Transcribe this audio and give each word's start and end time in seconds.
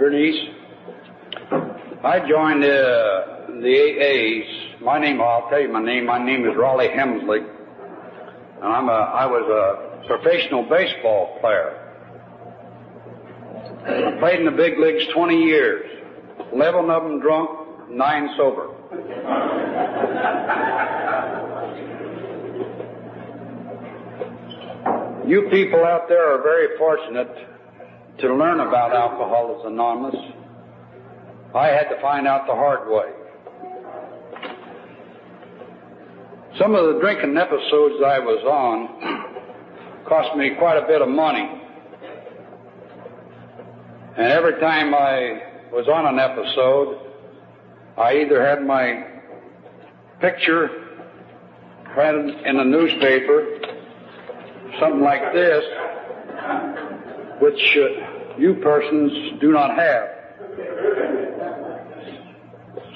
Bernice. 0.00 0.48
I 2.02 2.20
joined 2.26 2.64
uh, 2.64 3.52
the 3.60 3.76
AAs. 4.00 4.80
My 4.80 4.98
name, 4.98 5.20
I'll 5.20 5.46
tell 5.50 5.60
you 5.60 5.68
my 5.68 5.84
name. 5.84 6.06
My 6.06 6.24
name 6.24 6.46
is 6.46 6.56
Rollie 6.56 6.90
Hemsley, 6.90 7.46
and 8.62 8.64
I'm 8.64 8.88
a, 8.88 8.92
I 8.92 9.26
was 9.26 9.44
a 9.44 10.06
professional 10.06 10.62
baseball 10.62 11.36
player. 11.42 11.76
I 13.84 14.18
played 14.18 14.38
in 14.38 14.46
the 14.46 14.52
big 14.52 14.78
leagues 14.78 15.04
20 15.12 15.36
years. 15.36 15.84
11 16.54 16.88
of 16.88 17.02
them 17.02 17.20
drunk, 17.20 17.50
nine 17.90 18.30
sober. 18.38 18.68
You 25.28 25.42
people 25.50 25.84
out 25.84 26.08
there 26.08 26.34
are 26.34 26.42
very 26.42 26.78
fortunate 26.78 27.28
to 28.20 28.34
learn 28.34 28.60
about 28.60 28.94
Alcoholics 28.94 29.62
Anonymous. 29.66 30.16
I 31.54 31.68
had 31.68 31.88
to 31.88 32.00
find 32.00 32.28
out 32.28 32.46
the 32.46 32.54
hard 32.54 32.88
way. 32.88 33.12
Some 36.58 36.74
of 36.74 36.94
the 36.94 37.00
drinking 37.00 37.36
episodes 37.36 38.02
I 38.04 38.18
was 38.18 38.44
on 38.44 40.04
cost 40.08 40.36
me 40.36 40.50
quite 40.58 40.76
a 40.76 40.86
bit 40.86 41.00
of 41.00 41.08
money. 41.08 41.48
And 44.16 44.26
every 44.26 44.60
time 44.60 44.94
I 44.94 45.42
was 45.72 45.88
on 45.88 46.06
an 46.06 46.18
episode, 46.18 47.00
I 47.96 48.18
either 48.18 48.44
had 48.44 48.66
my 48.66 49.06
picture 50.20 50.68
printed 51.94 52.46
in 52.46 52.60
a 52.60 52.64
newspaper, 52.64 53.58
something 54.78 55.00
like 55.00 55.32
this, 55.32 55.64
which 57.40 57.78
uh, 57.78 58.09
you 58.40 58.54
persons 58.54 59.38
do 59.40 59.52
not 59.52 59.76
have. 59.76 60.08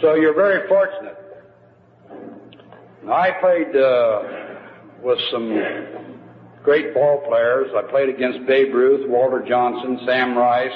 So 0.00 0.14
you're 0.14 0.34
very 0.34 0.66
fortunate. 0.68 1.18
I 3.10 3.30
played 3.40 3.76
uh, 3.76 4.22
with 5.02 5.18
some 5.30 5.52
great 6.62 6.94
ball 6.94 7.22
players. 7.28 7.70
I 7.76 7.82
played 7.90 8.08
against 8.08 8.46
Babe 8.46 8.72
Ruth, 8.74 9.08
Walter 9.08 9.44
Johnson, 9.46 10.00
Sam 10.06 10.36
Rice, 10.36 10.72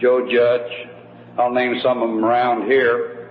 Joe 0.00 0.28
Judge. 0.30 0.70
I'll 1.36 1.52
name 1.52 1.80
some 1.82 2.00
of 2.00 2.08
them 2.08 2.24
around 2.24 2.70
here. 2.70 3.30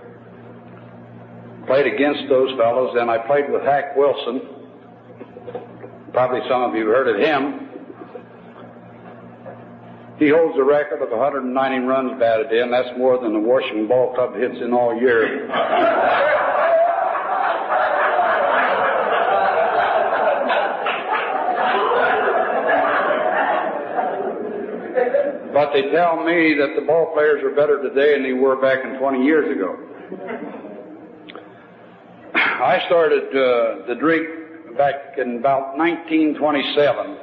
Played 1.66 1.86
against 1.86 2.28
those 2.28 2.50
fellows, 2.58 2.96
and 2.98 3.10
I 3.10 3.18
played 3.26 3.50
with 3.50 3.62
Hack 3.62 3.96
Wilson. 3.96 4.42
Probably 6.12 6.40
some 6.50 6.62
of 6.62 6.74
you 6.74 6.86
heard 6.86 7.08
of 7.08 7.16
him. 7.18 7.61
He 10.22 10.28
holds 10.28 10.54
the 10.54 10.62
record 10.62 11.02
of 11.02 11.10
190 11.10 11.50
runs 11.84 12.20
batted 12.20 12.52
in. 12.52 12.70
That's 12.70 12.96
more 12.96 13.18
than 13.18 13.32
the 13.32 13.40
Washington 13.40 13.88
Ball 13.88 14.14
Club 14.14 14.36
hits 14.36 14.54
in 14.62 14.72
all 14.72 14.94
year. 14.94 15.48
But 25.52 25.72
they 25.72 25.90
tell 25.90 26.22
me 26.22 26.54
that 26.54 26.78
the 26.78 26.86
ball 26.86 27.12
players 27.14 27.42
are 27.42 27.56
better 27.56 27.82
today 27.82 28.14
than 28.14 28.22
they 28.22 28.32
were 28.32 28.54
back 28.62 28.84
in 28.84 29.00
20 29.00 29.24
years 29.24 29.50
ago. 29.50 29.76
I 32.36 32.80
started 32.86 33.24
uh, 33.34 33.92
drink 33.98 34.28
back 34.78 35.18
in 35.18 35.38
about 35.38 35.76
1927 35.76 37.21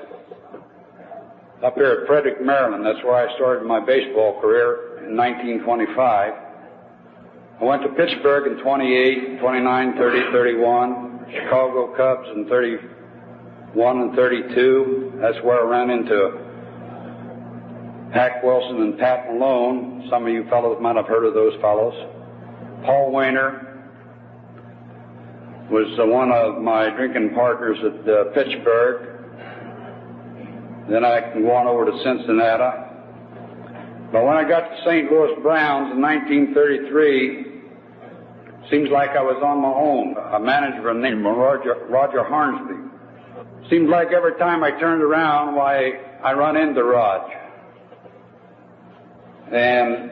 up 1.64 1.76
here 1.76 2.02
at 2.02 2.08
Frederick, 2.08 2.42
Maryland. 2.42 2.86
That's 2.86 3.04
where 3.04 3.16
I 3.16 3.36
started 3.36 3.66
my 3.66 3.80
baseball 3.80 4.40
career 4.40 5.06
in 5.06 5.18
1925. 5.18 6.34
I 7.60 7.64
went 7.64 7.84
to 7.84 7.90
Pittsburgh 7.90 8.52
in 8.52 8.64
28, 8.64 9.40
29, 9.40 9.94
30, 9.98 10.32
31, 10.32 11.26
Chicago 11.34 11.94
Cubs 11.98 12.30
in 12.34 12.48
31 12.48 14.00
and 14.00 14.16
32. 14.16 15.20
That's 15.22 15.38
where 15.44 15.66
I 15.66 15.70
ran 15.70 15.90
into 15.90 16.32
Hack 18.14 18.42
Wilson 18.42 18.82
and 18.82 18.98
Pat 18.98 19.28
Malone. 19.28 20.08
Some 20.10 20.26
of 20.26 20.32
you 20.32 20.46
fellows 20.50 20.78
might 20.82 20.96
have 20.96 21.08
heard 21.08 21.26
of 21.26 21.34
those 21.34 21.60
fellows. 21.60 21.94
Paul 22.86 23.12
Waner 23.12 23.66
was 25.70 25.88
one 26.00 26.32
of 26.32 26.62
my 26.62 26.90
drinking 26.96 27.36
partners 27.36 27.78
at 27.84 28.10
uh, 28.10 28.24
Pittsburgh. 28.34 29.19
Then 30.90 31.06
I 31.06 31.22
can 31.22 31.44
go 31.44 31.52
on 31.52 31.68
over 31.68 31.86
to 31.86 31.92
Cincinnati. 32.04 32.90
But 34.12 34.26
when 34.26 34.38
I 34.38 34.48
got 34.48 34.62
to 34.62 34.78
St. 34.86 35.12
Louis 35.12 35.40
Browns 35.44 35.92
in 35.94 36.02
1933, 36.02 37.46
seems 38.72 38.90
like 38.90 39.12
I 39.12 39.22
was 39.22 39.40
on 39.44 39.62
my 39.62 39.70
own. 39.70 40.18
A 40.34 40.40
manager 40.40 40.94
named 40.96 41.24
Roger, 41.24 41.86
Roger 41.90 42.24
Hornsby. 42.24 42.90
Seems 43.70 43.88
like 43.88 44.08
every 44.12 44.36
time 44.40 44.64
I 44.64 44.72
turned 44.80 45.04
around, 45.04 45.56
why, 45.56 45.92
I 46.24 46.34
run 46.34 46.58
into 46.58 46.84
Rog. 46.84 47.30
And 49.52 50.12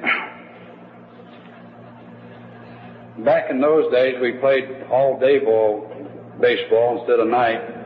back 3.26 3.50
in 3.50 3.60
those 3.60 3.92
days, 3.92 4.16
we 4.22 4.34
played 4.34 4.84
all 4.92 5.20
day 5.20 5.40
ball 5.40 5.92
baseball 6.40 7.00
instead 7.00 7.20
of 7.20 7.28
night. 7.28 7.77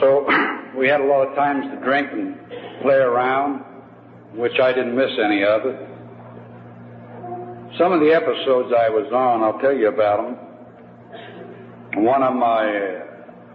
So 0.00 0.26
we 0.76 0.88
had 0.88 1.00
a 1.00 1.04
lot 1.04 1.28
of 1.28 1.34
times 1.34 1.66
to 1.70 1.84
drink 1.84 2.08
and 2.12 2.36
play 2.82 2.96
around, 2.96 3.64
which 4.34 4.58
I 4.60 4.72
didn't 4.72 4.96
miss 4.96 5.10
any 5.22 5.44
of 5.44 5.66
it. 5.66 5.88
Some 7.78 7.92
of 7.92 8.00
the 8.00 8.12
episodes 8.12 8.72
I 8.76 8.88
was 8.88 9.10
on, 9.12 9.42
I'll 9.42 9.58
tell 9.58 9.74
you 9.74 9.88
about 9.88 10.22
them. 10.24 12.04
One 12.04 12.22
of 12.22 12.34
them 12.34 12.42
I 12.42 13.02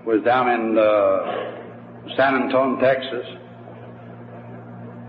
was 0.05 0.21
down 0.23 0.49
in 0.49 0.77
uh, 0.77 2.15
San 2.15 2.35
Antonio, 2.43 2.79
Texas, 2.79 3.25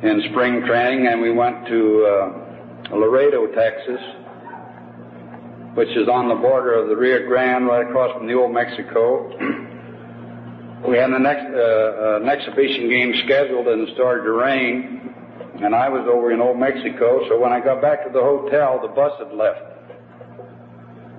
in 0.02 0.22
spring 0.30 0.62
training, 0.66 1.06
and 1.06 1.20
we 1.20 1.30
went 1.30 1.66
to 1.66 2.06
uh, 2.90 2.96
Laredo, 2.96 3.46
Texas, 3.48 4.00
which 5.74 5.90
is 5.90 6.08
on 6.08 6.28
the 6.28 6.34
border 6.34 6.74
of 6.74 6.88
the 6.88 6.96
Rio 6.96 7.26
Grande, 7.26 7.66
right 7.66 7.86
across 7.86 8.16
from 8.16 8.26
the 8.26 8.34
old 8.34 8.52
Mexico. 8.52 9.30
we 10.90 10.98
had 10.98 11.14
ex- 11.14 11.54
uh, 11.54 12.20
an 12.20 12.28
exhibition 12.28 12.90
game 12.90 13.14
scheduled, 13.24 13.68
and 13.68 13.88
it 13.88 13.94
started 13.94 14.24
to 14.24 14.32
rain, 14.32 15.14
and 15.62 15.72
I 15.74 15.88
was 15.88 16.04
over 16.10 16.32
in 16.32 16.40
old 16.40 16.58
Mexico. 16.58 17.22
So 17.28 17.38
when 17.38 17.52
I 17.52 17.60
got 17.60 17.80
back 17.80 18.04
to 18.04 18.10
the 18.12 18.20
hotel, 18.20 18.80
the 18.82 18.88
bus 18.88 19.12
had 19.18 19.32
left. 19.32 19.62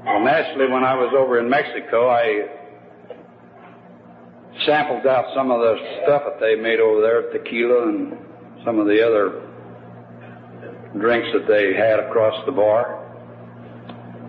Well, 0.04 0.20
naturally, 0.20 0.70
when 0.70 0.84
I 0.84 0.96
was 0.96 1.14
over 1.18 1.40
in 1.40 1.50
Mexico, 1.50 2.10
I 2.10 2.50
sampled 4.66 5.08
out 5.08 5.26
some 5.34 5.52
of 5.52 5.62
the 5.62 5.78
stuff 6.04 6.24
that 6.26 6.40
they 6.42 6.56
made 6.56 6.82
over 6.82 7.00
there, 7.00 7.32
tequila 7.32 7.88
and 7.88 8.18
some 8.66 8.78
of 8.78 8.88
the 8.88 9.00
other 9.00 9.48
drinks 11.00 11.30
that 11.34 11.48
they 11.48 11.74
had 11.74 12.00
across 12.00 12.36
the 12.46 12.52
bar. 12.52 13.01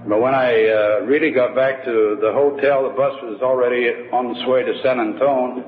But 0.07 0.21
when 0.21 0.35
I 0.35 0.67
uh, 0.67 1.01
really 1.07 1.31
got 1.31 1.55
back 1.55 1.85
to 1.85 2.19
the 2.21 2.33
hotel, 2.33 2.89
the 2.89 2.95
bus 2.97 3.15
was 3.23 3.41
already 3.41 3.89
on 4.13 4.35
its 4.35 4.45
way 4.47 4.65
to 4.65 4.83
San 4.83 4.99
Antonio, 4.99 5.63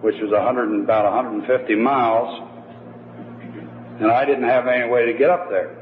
which 0.00 0.16
was 0.20 0.30
100 0.32 0.70
and 0.70 0.84
about 0.84 1.04
150 1.04 1.74
miles, 1.74 2.40
and 4.00 4.10
I 4.10 4.24
didn't 4.24 4.48
have 4.48 4.66
any 4.66 4.88
way 4.88 5.04
to 5.04 5.18
get 5.18 5.28
up 5.28 5.50
there. 5.50 5.76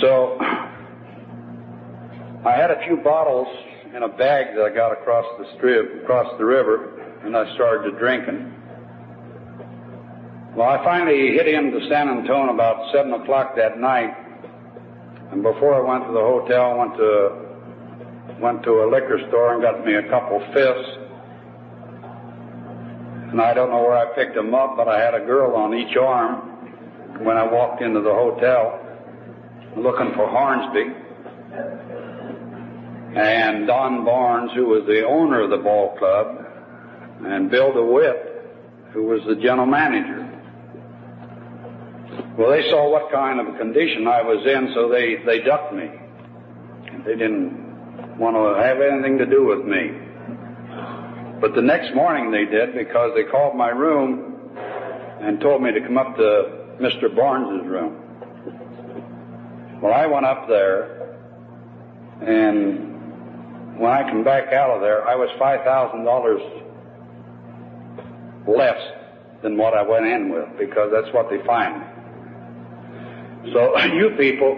So 0.00 0.38
I 2.46 2.52
had 2.52 2.70
a 2.70 2.80
few 2.86 2.96
bottles 2.96 3.48
in 3.94 4.02
a 4.04 4.08
bag 4.08 4.54
that 4.56 4.64
I 4.64 4.74
got 4.74 4.92
across 4.92 5.26
the 5.38 5.44
strip, 5.56 6.04
across 6.04 6.38
the 6.38 6.44
river, 6.44 7.20
and 7.24 7.36
I 7.36 7.52
started 7.54 7.98
drinking. 7.98 8.54
Well, 10.56 10.68
I 10.68 10.82
finally 10.84 11.32
hit 11.32 11.48
into 11.48 11.86
San 11.88 12.08
Antonio 12.08 12.54
about 12.54 12.90
seven 12.92 13.12
o'clock 13.12 13.56
that 13.56 13.78
night, 13.78 14.27
and 15.30 15.42
before 15.42 15.74
I 15.74 15.80
went 15.80 16.06
to 16.06 16.12
the 16.12 16.20
hotel, 16.20 16.72
I 16.72 16.74
went 16.74 16.96
to 16.96 17.48
went 18.40 18.62
to 18.62 18.84
a 18.84 18.86
liquor 18.90 19.18
store 19.28 19.54
and 19.54 19.62
got 19.62 19.84
me 19.84 19.94
a 19.94 20.08
couple 20.08 20.40
fifths. 20.52 20.96
And 23.30 23.40
I 23.40 23.52
don't 23.52 23.70
know 23.70 23.82
where 23.82 23.96
I 23.96 24.06
picked 24.14 24.34
them 24.34 24.54
up, 24.54 24.76
but 24.76 24.88
I 24.88 25.00
had 25.00 25.14
a 25.14 25.20
girl 25.20 25.54
on 25.56 25.74
each 25.74 25.96
arm 25.96 27.24
when 27.24 27.36
I 27.36 27.42
walked 27.42 27.82
into 27.82 28.00
the 28.00 28.12
hotel 28.12 28.80
looking 29.76 30.12
for 30.14 30.28
Hornsby. 30.28 30.94
And 33.16 33.66
Don 33.66 34.04
Barnes, 34.04 34.52
who 34.54 34.66
was 34.66 34.84
the 34.86 35.04
owner 35.06 35.42
of 35.42 35.50
the 35.50 35.56
ball 35.56 35.96
club, 35.98 36.46
and 37.24 37.50
Bill 37.50 37.72
DeWitt, 37.72 38.50
who 38.92 39.04
was 39.04 39.20
the 39.26 39.34
general 39.34 39.66
manager. 39.66 40.27
Well, 42.38 42.52
they 42.52 42.70
saw 42.70 42.88
what 42.88 43.10
kind 43.10 43.40
of 43.40 43.52
a 43.52 43.58
condition 43.58 44.06
I 44.06 44.22
was 44.22 44.46
in, 44.46 44.70
so 44.72 44.88
they, 44.88 45.16
they 45.26 45.40
ducked 45.42 45.74
me. 45.74 45.90
They 47.04 47.16
didn't 47.16 48.16
want 48.16 48.36
to 48.36 48.62
have 48.62 48.80
anything 48.80 49.18
to 49.18 49.26
do 49.26 49.44
with 49.44 49.66
me. 49.66 49.90
But 51.40 51.56
the 51.56 51.62
next 51.62 51.96
morning 51.96 52.30
they 52.30 52.44
did 52.44 52.74
because 52.74 53.10
they 53.16 53.24
called 53.24 53.56
my 53.56 53.70
room 53.70 54.38
and 55.20 55.40
told 55.40 55.62
me 55.62 55.72
to 55.72 55.80
come 55.80 55.98
up 55.98 56.14
to 56.14 56.78
Mr. 56.80 57.10
Barnes's 57.14 57.66
room. 57.66 57.98
Well, 59.82 59.92
I 59.92 60.06
went 60.06 60.24
up 60.24 60.46
there, 60.46 61.18
and 62.22 63.80
when 63.80 63.90
I 63.90 64.08
come 64.08 64.22
back 64.22 64.52
out 64.52 64.70
of 64.70 64.80
there, 64.80 65.04
I 65.08 65.16
was 65.16 65.28
five 65.40 65.64
thousand 65.64 66.04
dollars 66.04 66.40
less 68.46 68.78
than 69.42 69.56
what 69.56 69.74
I 69.74 69.82
went 69.82 70.06
in 70.06 70.30
with 70.30 70.56
because 70.56 70.92
that's 70.92 71.12
what 71.12 71.28
they 71.30 71.44
find. 71.44 71.97
So 73.52 73.78
you 73.94 74.10
people, 74.16 74.56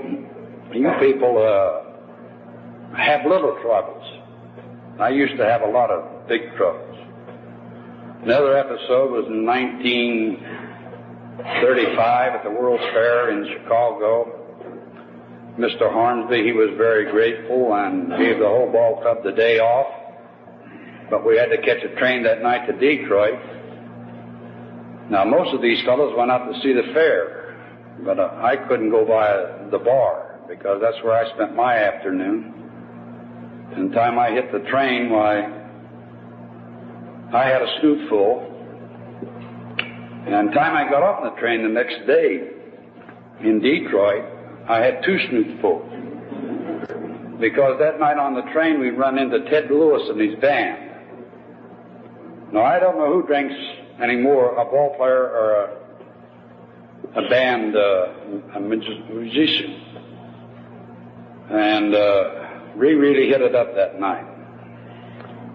you 0.73 0.91
people 0.99 1.39
uh, 1.39 1.83
have 2.97 3.27
little 3.27 3.59
troubles. 3.63 4.05
I 4.99 5.11
used 5.11 5.37
to 5.39 5.45
have 5.45 5.63
a 5.63 5.69
lot 5.69 5.91
of 5.91 6.27
big 6.29 6.55
troubles. 6.57 6.97
Another 8.23 8.57
episode 8.57 9.13
was 9.13 9.27
in 9.29 9.45
1935 9.47 12.35
at 12.35 12.43
the 12.45 12.51
World's 12.51 12.85
Fair 12.93 13.31
in 13.31 13.47
Chicago. 13.57 14.37
Mr. 15.59 15.91
Hornsby, 15.91 16.45
he 16.45 16.53
was 16.53 16.69
very 16.77 17.11
grateful 17.11 17.75
and 17.75 18.11
gave 18.19 18.39
the 18.39 18.47
whole 18.47 18.71
ball 18.71 19.01
club 19.01 19.25
the 19.25 19.33
day 19.33 19.59
off. 19.59 19.87
But 21.11 21.25
we 21.27 21.39
had 21.39 21.47
to 21.47 21.57
catch 21.59 21.83
a 21.83 21.89
train 21.99 22.23
that 22.25 22.43
night 22.43 22.67
to 22.67 22.73
Detroit. 22.75 23.41
Now, 25.11 25.25
most 25.25 25.55
of 25.55 25.63
these 25.63 25.83
fellows 25.85 26.15
went 26.17 26.31
out 26.31 26.47
to 26.53 26.61
see 26.61 26.73
the 26.73 26.85
fair, 26.93 27.40
but 28.05 28.19
uh, 28.19 28.41
I 28.43 28.57
couldn't 28.69 28.91
go 28.91 29.05
by 29.05 29.69
the 29.71 29.79
bar 29.79 30.41
because 30.49 30.81
that's 30.81 30.97
where 31.05 31.15
I 31.15 31.33
spent 31.35 31.55
my 31.55 31.77
afternoon. 31.77 32.55
And 33.77 33.91
the 33.91 33.95
time 33.95 34.19
I 34.19 34.31
hit 34.31 34.51
the 34.53 34.59
train, 34.71 35.11
why, 35.11 35.43
I 37.33 37.49
had 37.49 37.63
a 37.63 37.81
snoot 37.81 38.09
full. 38.09 38.47
And 40.27 40.49
the 40.49 40.53
time 40.53 40.77
I 40.77 40.91
got 40.91 41.03
off 41.03 41.23
the 41.23 41.41
train 41.41 41.63
the 41.63 41.69
next 41.69 42.07
day 42.07 42.51
in 43.43 43.61
Detroit, 43.61 44.25
I 44.69 44.79
had 44.79 45.03
two 45.05 45.19
snoots 45.29 45.61
full. 45.61 45.87
Because 47.41 47.79
that 47.79 48.01
night 48.01 48.19
on 48.19 48.35
the 48.35 48.43
train 48.53 48.81
we 48.81 48.91
run 48.91 49.19
into 49.19 49.49
Ted 49.49 49.71
Lewis 49.71 50.03
and 50.11 50.21
his 50.21 50.39
band. 50.41 50.91
Now 52.53 52.65
I 52.65 52.81
don't 52.81 52.99
know 52.99 53.13
who 53.13 53.27
drinks 53.27 53.55
anymore, 54.03 54.53
a 54.57 54.65
ball 54.65 54.95
player 54.97 55.29
or 55.29 55.53
a, 55.55 55.80
a 57.15 57.29
band, 57.29 57.77
uh, 57.77 58.07
a 58.55 58.61
musician. 58.61 59.81
And 61.51 61.95
uh, 61.95 62.49
we 62.77 62.95
really 62.95 63.29
hit 63.29 63.41
it 63.41 63.55
up 63.55 63.75
that 63.75 63.99
night. 63.99 64.25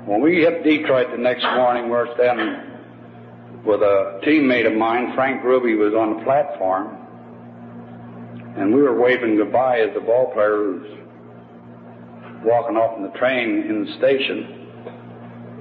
When 0.06 0.22
we 0.22 0.42
hit 0.42 0.64
Detroit 0.64 1.12
the 1.12 1.18
next 1.18 1.44
morning, 1.44 1.90
we're 1.90 2.14
standing 2.16 2.62
with 3.66 3.82
a 3.82 4.20
teammate 4.24 4.68
of 4.68 4.78
mine, 4.78 5.14
Frank 5.16 5.44
Ruby, 5.44 5.76
was 5.76 5.94
on 5.94 6.18
the 6.18 6.24
platform, 6.24 6.98
and 8.58 8.74
we 8.74 8.82
were 8.82 9.00
waving 9.00 9.38
goodbye 9.38 9.80
as 9.80 9.94
the 9.96 10.02
ball 10.02 10.32
player 10.34 10.72
was 10.74 10.96
walking 12.44 12.78
off 12.78 12.98
in 12.98 13.04
the 13.04 13.18
train 13.18 13.64
in 13.64 13.86
the 13.86 13.98
station. 13.98 14.62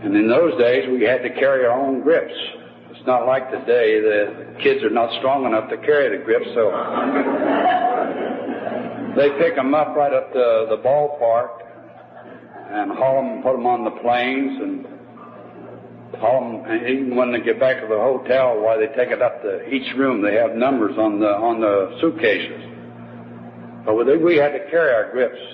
And 0.02 0.14
in 0.14 0.28
those 0.28 0.58
days, 0.58 0.86
we 0.90 1.02
had 1.02 1.22
to 1.22 1.30
carry 1.30 1.64
our 1.64 1.72
own 1.72 2.02
grips. 2.02 2.34
It's 3.04 3.08
not 3.10 3.26
like 3.26 3.50
today. 3.50 4.00
The 4.00 4.56
kids 4.62 4.82
are 4.82 4.88
not 4.88 5.12
strong 5.18 5.44
enough 5.44 5.68
to 5.68 5.76
carry 5.76 6.16
the 6.16 6.24
grips, 6.24 6.48
so 6.56 6.72
they 9.14 9.28
pick 9.36 9.56
them 9.56 9.74
up 9.74 9.94
right 9.94 10.10
at 10.10 10.32
the, 10.32 10.64
the 10.70 10.80
ballpark 10.80 11.68
and 12.72 12.90
haul 12.92 13.20
them, 13.20 13.42
put 13.42 13.52
them 13.52 13.66
on 13.66 13.84
the 13.84 13.90
planes, 14.00 14.56
and 14.56 14.86
haul 16.16 16.64
them. 16.64 16.64
And 16.64 16.88
even 16.88 17.14
when 17.14 17.30
they 17.30 17.42
get 17.42 17.60
back 17.60 17.82
to 17.82 17.86
the 17.86 18.00
hotel, 18.00 18.58
why 18.62 18.78
they 18.78 18.88
take 18.96 19.12
it 19.12 19.20
up 19.20 19.42
to 19.42 19.68
each 19.68 19.94
room, 19.98 20.22
they 20.22 20.36
have 20.36 20.56
numbers 20.56 20.96
on 20.96 21.20
the 21.20 21.28
on 21.28 21.60
the 21.60 21.98
suitcases. 22.00 23.84
But 23.84 23.96
we 23.96 24.16
we 24.16 24.36
had 24.36 24.52
to 24.56 24.64
carry 24.70 24.94
our 24.94 25.12
grips. 25.12 25.44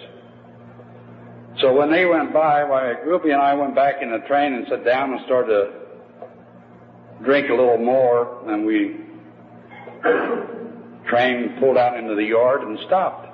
So 1.61 1.75
when 1.75 1.91
they 1.91 2.06
went 2.06 2.32
by, 2.32 2.62
why 2.62 2.94
Groupie 3.05 3.32
and 3.32 3.43
I 3.43 3.55
went 3.55 3.75
back 3.75 4.02
in 4.02 4.12
the 4.12 4.20
train 4.29 4.55
and 4.55 4.69
sat 4.69 4.85
down 4.85 5.14
and 5.14 5.20
started 5.26 5.50
to 5.50 5.80
drink 7.25 7.50
a 7.50 7.55
little 7.55 7.78
more, 7.78 8.43
and 8.50 8.64
we 8.67 8.96
train 11.08 11.56
pulled 11.58 11.76
out 11.76 11.99
into 11.99 12.14
the 12.14 12.25
yard 12.25 12.62
and 12.62 12.78
stopped. 12.87 13.28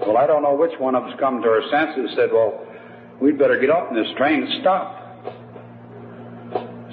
Well, 0.00 0.16
I 0.16 0.26
don't 0.26 0.42
know 0.42 0.54
which 0.54 0.78
one 0.78 0.94
of 0.94 1.04
us 1.04 1.14
come 1.18 1.42
to 1.42 1.48
our 1.48 1.62
senses 1.70 1.98
and 1.98 2.10
said, 2.16 2.30
well, 2.32 2.64
we'd 3.20 3.38
better 3.38 3.58
get 3.58 3.70
off 3.70 3.90
in 3.90 3.96
this 3.96 4.12
train 4.16 4.42
and 4.44 4.60
stop. 4.60 4.94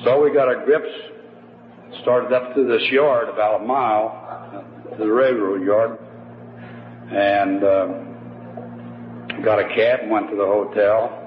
So 0.04 0.22
we 0.24 0.34
got 0.34 0.48
our 0.48 0.66
grips, 0.66 0.90
started 2.02 2.34
up 2.34 2.54
through 2.54 2.68
this 2.68 2.90
yard 2.92 3.30
about 3.30 3.62
a 3.62 3.66
mile 3.66 4.66
to 4.92 4.98
the 4.98 5.08
railroad 5.12 5.64
yard, 5.64 6.00
and 7.12 7.64
uh, 7.64 7.88
got 9.44 9.60
a 9.60 9.68
cab 9.76 10.02
and 10.02 10.12
went 10.12 10.30
to 10.30 10.36
the 10.36 10.46
hotel. 10.46 11.22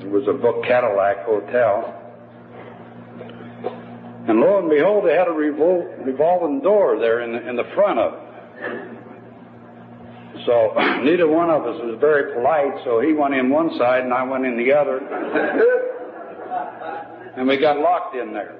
It 0.00 0.10
was 0.10 0.26
a 0.28 0.32
book 0.32 0.64
Cadillac 0.64 1.24
hotel. 1.24 2.01
And 4.28 4.38
lo 4.38 4.58
and 4.58 4.70
behold, 4.70 5.04
they 5.04 5.14
had 5.14 5.26
a 5.26 5.32
revol- 5.32 6.06
revolving 6.06 6.60
door 6.60 6.96
there 6.98 7.22
in 7.22 7.32
the, 7.32 7.48
in 7.48 7.56
the 7.56 7.64
front 7.74 7.98
of 7.98 8.14
it. 8.14 8.20
So 10.46 10.74
neither 11.02 11.26
one 11.26 11.50
of 11.50 11.62
us 11.62 11.80
was 11.82 11.98
very 12.00 12.32
polite, 12.34 12.84
so 12.84 13.00
he 13.00 13.12
went 13.12 13.34
in 13.34 13.50
one 13.50 13.76
side 13.78 14.04
and 14.04 14.14
I 14.14 14.22
went 14.22 14.46
in 14.46 14.56
the 14.56 14.72
other. 14.72 14.98
and 17.36 17.48
we 17.48 17.56
got 17.58 17.78
locked 17.78 18.14
in 18.14 18.32
there. 18.32 18.54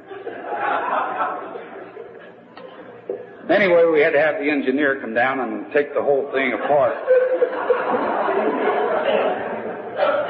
Anyway, 3.51 3.85
we 3.93 4.01
had 4.01 4.11
to 4.11 4.21
have 4.21 4.37
the 4.43 4.51
engineer 4.51 5.01
come 5.01 5.15
down 5.15 5.39
and 5.41 5.73
take 5.73 5.95
the 5.95 6.03
whole 6.03 6.29
thing 6.33 6.53
apart. 6.55 6.97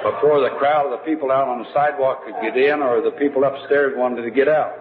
Before 0.03 0.41
the 0.41 0.51
crowd 0.59 0.87
of 0.87 0.93
the 0.93 0.99
people 1.05 1.31
out 1.31 1.47
on 1.49 1.63
the 1.63 1.73
sidewalk 1.73 2.25
could 2.25 2.35
get 2.43 2.57
in 2.57 2.83
or 2.83 3.01
the 3.01 3.13
people 3.13 3.45
upstairs 3.45 3.95
wanted 3.97 4.23
to 4.23 4.31
get 4.31 4.49
out. 4.49 4.75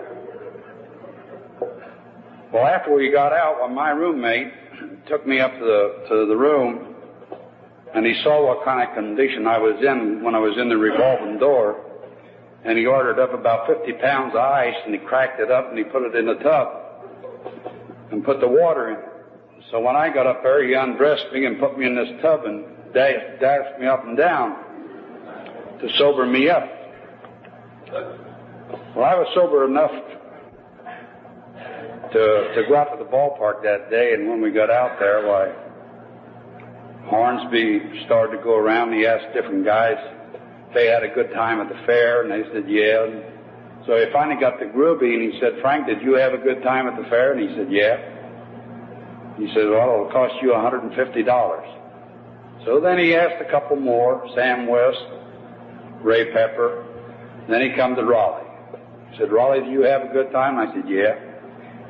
Well, 2.51 2.65
after 2.65 2.93
we 2.93 3.09
got 3.11 3.31
out, 3.31 3.59
well, 3.59 3.69
my 3.69 3.91
roommate 3.91 4.51
took 5.07 5.25
me 5.25 5.39
up 5.39 5.53
to 5.53 5.59
the 5.59 6.05
to 6.09 6.25
the 6.25 6.35
room, 6.35 6.95
and 7.95 8.05
he 8.05 8.13
saw 8.23 8.45
what 8.45 8.65
kind 8.65 8.87
of 8.87 8.93
condition 8.93 9.47
I 9.47 9.57
was 9.57 9.81
in 9.81 10.21
when 10.21 10.35
I 10.35 10.39
was 10.39 10.57
in 10.57 10.67
the 10.67 10.75
revolving 10.75 11.39
door, 11.39 11.79
and 12.65 12.77
he 12.77 12.85
ordered 12.85 13.19
up 13.19 13.33
about 13.33 13.67
50 13.67 13.93
pounds 13.93 14.33
of 14.33 14.41
ice, 14.41 14.75
and 14.85 14.93
he 14.93 14.99
cracked 14.99 15.39
it 15.39 15.49
up 15.49 15.69
and 15.69 15.77
he 15.77 15.85
put 15.85 16.03
it 16.03 16.13
in 16.13 16.25
the 16.25 16.35
tub, 16.35 16.67
and 18.11 18.21
put 18.23 18.41
the 18.41 18.49
water 18.49 18.89
in. 18.89 18.97
So 19.71 19.79
when 19.79 19.95
I 19.95 20.13
got 20.13 20.27
up 20.27 20.43
there, 20.43 20.67
he 20.67 20.73
undressed 20.73 21.31
me 21.31 21.45
and 21.45 21.57
put 21.57 21.79
me 21.79 21.85
in 21.85 21.95
this 21.95 22.09
tub 22.21 22.43
and 22.43 22.65
dashed 22.93 23.79
me 23.79 23.87
up 23.87 24.03
and 24.03 24.17
down 24.17 24.57
to 25.79 25.89
sober 25.97 26.25
me 26.25 26.49
up. 26.49 26.67
Well, 28.93 29.05
I 29.05 29.15
was 29.15 29.27
sober 29.33 29.65
enough 29.65 29.91
to, 32.13 32.63
go 32.67 32.75
out 32.75 32.97
to 32.97 33.03
the 33.03 33.09
ballpark 33.09 33.63
that 33.63 33.89
day, 33.89 34.13
and 34.13 34.27
when 34.27 34.41
we 34.41 34.51
got 34.51 34.69
out 34.69 34.99
there, 34.99 35.27
why, 35.27 35.51
Hornsby 37.09 38.03
started 38.05 38.37
to 38.37 38.43
go 38.43 38.55
around. 38.55 38.93
He 38.93 39.05
asked 39.05 39.33
different 39.33 39.65
guys 39.65 39.97
if 40.67 40.73
they 40.73 40.87
had 40.87 41.03
a 41.03 41.09
good 41.09 41.31
time 41.33 41.59
at 41.59 41.69
the 41.69 41.79
fair, 41.85 42.23
and 42.23 42.31
they 42.31 42.49
said, 42.53 42.69
yeah. 42.69 43.07
So 43.85 43.97
he 43.97 44.05
finally 44.13 44.39
got 44.39 44.59
to 44.59 44.65
Groovy, 44.65 45.13
and 45.13 45.33
he 45.33 45.39
said, 45.39 45.59
Frank, 45.61 45.87
did 45.87 46.01
you 46.01 46.13
have 46.13 46.33
a 46.33 46.37
good 46.37 46.61
time 46.63 46.87
at 46.87 47.01
the 47.01 47.09
fair? 47.09 47.33
And 47.33 47.41
he 47.41 47.55
said, 47.55 47.71
yeah. 47.71 47.97
He 49.37 49.47
said, 49.53 49.69
well, 49.69 50.05
it'll 50.05 50.11
cost 50.11 50.35
you 50.41 50.49
$150. 50.49 52.65
So 52.65 52.79
then 52.79 52.99
he 52.99 53.15
asked 53.15 53.41
a 53.41 53.49
couple 53.49 53.77
more, 53.77 54.23
Sam 54.35 54.67
West, 54.67 55.03
Ray 56.03 56.31
Pepper. 56.31 56.85
Then 57.49 57.61
he 57.61 57.75
come 57.75 57.95
to 57.95 58.03
Rollie. 58.03 58.45
He 59.11 59.17
said, 59.17 59.29
Rollie, 59.29 59.65
do 59.65 59.71
you 59.71 59.81
have 59.81 60.03
a 60.03 60.13
good 60.13 60.31
time? 60.31 60.59
I 60.59 60.71
said, 60.73 60.87
yeah. 60.87 61.30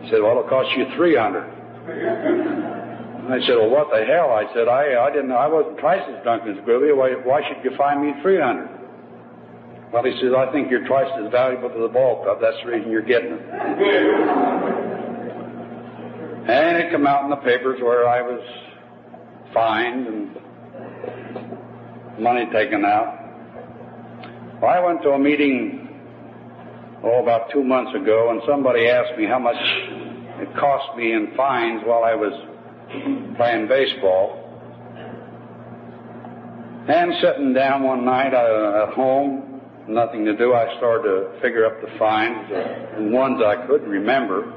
He 0.01 0.09
said, 0.09 0.21
well, 0.21 0.31
it'll 0.31 0.49
cost 0.49 0.75
you 0.77 0.85
300. 0.95 1.43
And 3.21 3.33
I 3.33 3.39
said, 3.45 3.55
well, 3.55 3.69
what 3.69 3.89
the 3.91 4.03
hell? 4.05 4.31
I 4.31 4.51
said, 4.53 4.67
I, 4.67 5.05
I 5.05 5.11
didn't 5.11 5.31
I 5.31 5.47
wasn't 5.47 5.77
twice 5.77 6.01
as 6.09 6.23
drunk 6.23 6.43
as 6.47 6.57
Groovy. 6.65 6.95
Why, 6.95 7.11
why 7.23 7.41
should 7.47 7.63
you 7.63 7.77
find 7.77 8.01
me 8.01 8.13
300? 8.21 8.69
Well, 9.93 10.03
he 10.03 10.11
says, 10.21 10.31
I 10.35 10.51
think 10.51 10.71
you're 10.71 10.87
twice 10.87 11.11
as 11.23 11.29
valuable 11.31 11.69
to 11.69 11.79
the 11.81 11.87
ball 11.89 12.23
club. 12.23 12.39
That's 12.41 12.57
the 12.63 12.71
reason 12.71 12.89
you're 12.89 13.01
getting 13.01 13.33
it. 13.33 13.41
and 16.49 16.77
it 16.77 16.91
come 16.91 17.05
out 17.05 17.23
in 17.25 17.29
the 17.29 17.35
papers 17.37 17.79
where 17.81 18.07
I 18.07 18.21
was 18.21 18.41
fined 19.53 20.07
and 20.07 20.37
money 22.19 22.47
taken 22.51 22.85
out. 22.85 23.19
Well, 24.61 24.71
I 24.71 24.79
went 24.79 25.01
to 25.03 25.09
a 25.11 25.19
meeting 25.19 25.89
oh, 27.03 27.21
about 27.21 27.49
two 27.51 27.63
months 27.63 27.93
ago, 27.95 28.31
and 28.31 28.41
somebody 28.47 28.87
asked 28.87 29.17
me 29.17 29.25
how 29.25 29.39
much 29.39 29.57
it 30.41 30.55
cost 30.55 30.97
me 30.97 31.13
in 31.13 31.33
fines 31.35 31.81
while 31.85 32.03
I 32.03 32.15
was 32.15 32.33
playing 33.37 33.67
baseball. 33.67 34.37
And 36.87 37.13
sitting 37.21 37.53
down 37.53 37.83
one 37.83 38.05
night 38.05 38.33
uh, 38.33 38.87
at 38.87 38.93
home, 38.95 39.61
nothing 39.87 40.25
to 40.25 40.35
do, 40.35 40.53
I 40.53 40.75
started 40.77 41.03
to 41.03 41.39
figure 41.41 41.65
up 41.65 41.79
the 41.81 41.97
fines, 41.99 42.51
uh, 42.51 42.97
and 42.97 43.11
ones 43.11 43.41
I 43.45 43.67
couldn't 43.67 43.89
remember. 43.89 44.51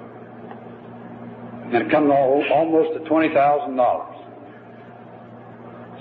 And 1.64 1.74
it 1.74 1.90
come 1.90 2.10
al- 2.10 2.44
almost 2.52 2.98
to 2.98 3.08
twenty 3.08 3.32
thousand 3.34 3.76
dollars. 3.76 4.16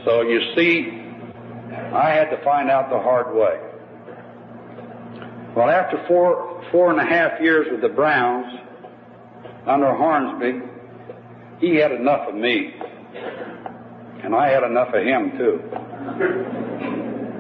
So 0.05 0.21
you 0.21 0.39
see, 0.55 1.01
I 1.93 2.09
had 2.09 2.29
to 2.29 2.43
find 2.43 2.69
out 2.69 2.89
the 2.89 2.99
hard 2.99 3.35
way. 3.35 3.59
Well, 5.55 5.69
after 5.69 6.03
four 6.07 6.63
four 6.71 6.89
and 6.89 6.99
a 6.99 7.05
half 7.05 7.39
years 7.39 7.67
with 7.69 7.81
the 7.81 7.89
Browns 7.89 8.59
under 9.67 9.93
Hornsby, 9.93 10.61
he 11.59 11.75
had 11.75 11.91
enough 11.91 12.27
of 12.27 12.33
me, 12.33 12.73
and 14.23 14.33
I 14.33 14.49
had 14.49 14.63
enough 14.63 14.91
of 14.93 15.03
him 15.03 15.37
too. 15.37 15.61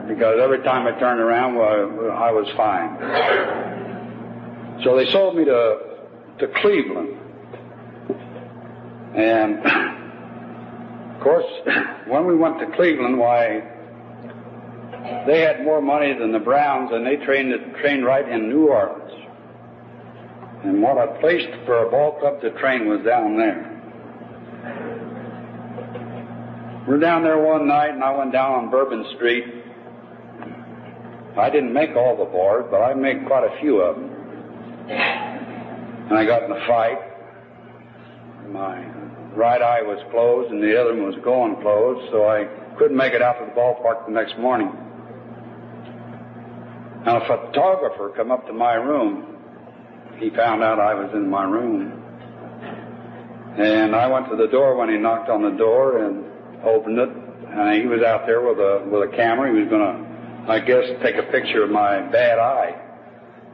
Because 0.07 0.39
every 0.39 0.59
time 0.59 0.85
I 0.85 0.91
turned 0.99 1.19
around, 1.19 1.55
well, 1.55 2.11
I 2.11 2.29
was 2.29 2.47
fine. 2.55 2.99
So 4.83 4.95
they 4.95 5.09
sold 5.11 5.35
me 5.35 5.45
to 5.45 5.79
to 6.37 6.47
Cleveland, 6.61 7.17
and 9.15 9.57
of 11.15 11.21
course, 11.23 11.45
when 12.07 12.27
we 12.27 12.35
went 12.35 12.59
to 12.59 12.67
Cleveland, 12.75 13.17
why 13.17 13.72
they 15.25 15.41
had 15.41 15.63
more 15.63 15.81
money 15.81 16.13
than 16.17 16.31
the 16.31 16.39
Browns, 16.39 16.91
and 16.93 17.05
they 17.05 17.17
trained 17.25 17.53
trained 17.81 18.05
right 18.05 18.27
in 18.27 18.49
New 18.49 18.67
Orleans. 18.69 19.11
And 20.63 20.81
what 20.81 20.97
a 20.97 21.19
place 21.19 21.45
for 21.65 21.85
a 21.85 21.91
ball 21.91 22.17
club 22.19 22.39
to 22.41 22.51
train 22.59 22.87
was 22.87 23.01
down 23.05 23.35
there. 23.37 23.69
We're 26.87 26.99
down 26.99 27.23
there 27.23 27.37
one 27.37 27.67
night, 27.67 27.91
and 27.91 28.03
I 28.03 28.15
went 28.15 28.31
down 28.31 28.51
on 28.51 28.71
Bourbon 28.71 29.05
Street. 29.15 29.43
I 31.37 31.49
didn't 31.49 31.73
make 31.73 31.95
all 31.95 32.15
the 32.17 32.29
boards, 32.31 32.67
but 32.71 32.81
I 32.81 32.93
made 32.93 33.25
quite 33.25 33.43
a 33.43 33.59
few 33.59 33.81
of 33.81 33.95
them. 33.95 34.09
And 34.89 36.17
I 36.17 36.25
got 36.25 36.43
in 36.43 36.51
a 36.51 36.67
fight. 36.67 36.99
My 38.51 38.85
right 39.35 39.61
eye 39.61 39.81
was 39.81 39.99
closed, 40.11 40.51
and 40.51 40.61
the 40.61 40.79
other 40.79 40.93
one 40.93 41.07
was 41.07 41.15
going 41.23 41.55
closed, 41.61 42.09
so 42.11 42.29
I 42.29 42.45
couldn't 42.77 42.95
make 42.95 43.13
it 43.13 43.21
out 43.21 43.39
to 43.39 43.45
the 43.45 43.51
ballpark 43.51 44.05
the 44.05 44.11
next 44.11 44.37
morning. 44.37 44.71
Now, 47.05 47.21
a 47.21 47.27
photographer 47.27 48.13
come 48.15 48.31
up 48.31 48.47
to 48.47 48.53
my 48.53 48.75
room. 48.75 49.35
He 50.19 50.29
found 50.29 50.63
out 50.63 50.79
I 50.79 50.93
was 50.93 51.11
in 51.13 51.29
my 51.29 51.43
room. 51.43 51.99
And 53.57 53.93
I 53.95 54.07
went 54.07 54.29
to 54.29 54.37
the 54.37 54.47
door 54.47 54.77
when 54.77 54.89
he 54.89 54.97
knocked 54.97 55.29
on 55.29 55.41
the 55.43 55.57
door 55.57 56.05
and 56.05 56.25
opened 56.63 56.97
it. 56.97 57.09
And 57.09 57.81
he 57.81 57.87
was 57.87 58.01
out 58.01 58.25
there 58.25 58.41
with 58.41 58.57
a 58.57 58.87
with 58.89 59.13
a 59.13 59.15
camera. 59.15 59.51
He 59.53 59.59
was 59.59 59.69
going 59.69 59.83
to, 59.83 60.51
I 60.51 60.59
guess, 60.59 60.85
take 61.03 61.17
a 61.17 61.23
picture 61.23 61.63
of 61.63 61.69
my 61.69 61.99
bad 62.09 62.39
eye. 62.39 62.81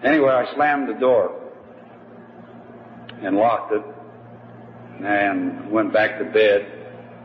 Anyway, 0.04 0.30
I 0.30 0.54
slammed 0.56 0.88
the 0.88 1.00
door 1.00 1.36
and 3.22 3.36
locked 3.36 3.74
it 3.74 3.84
and 5.04 5.72
went 5.72 5.92
back 5.92 6.20
to 6.20 6.26
bed. 6.26 6.76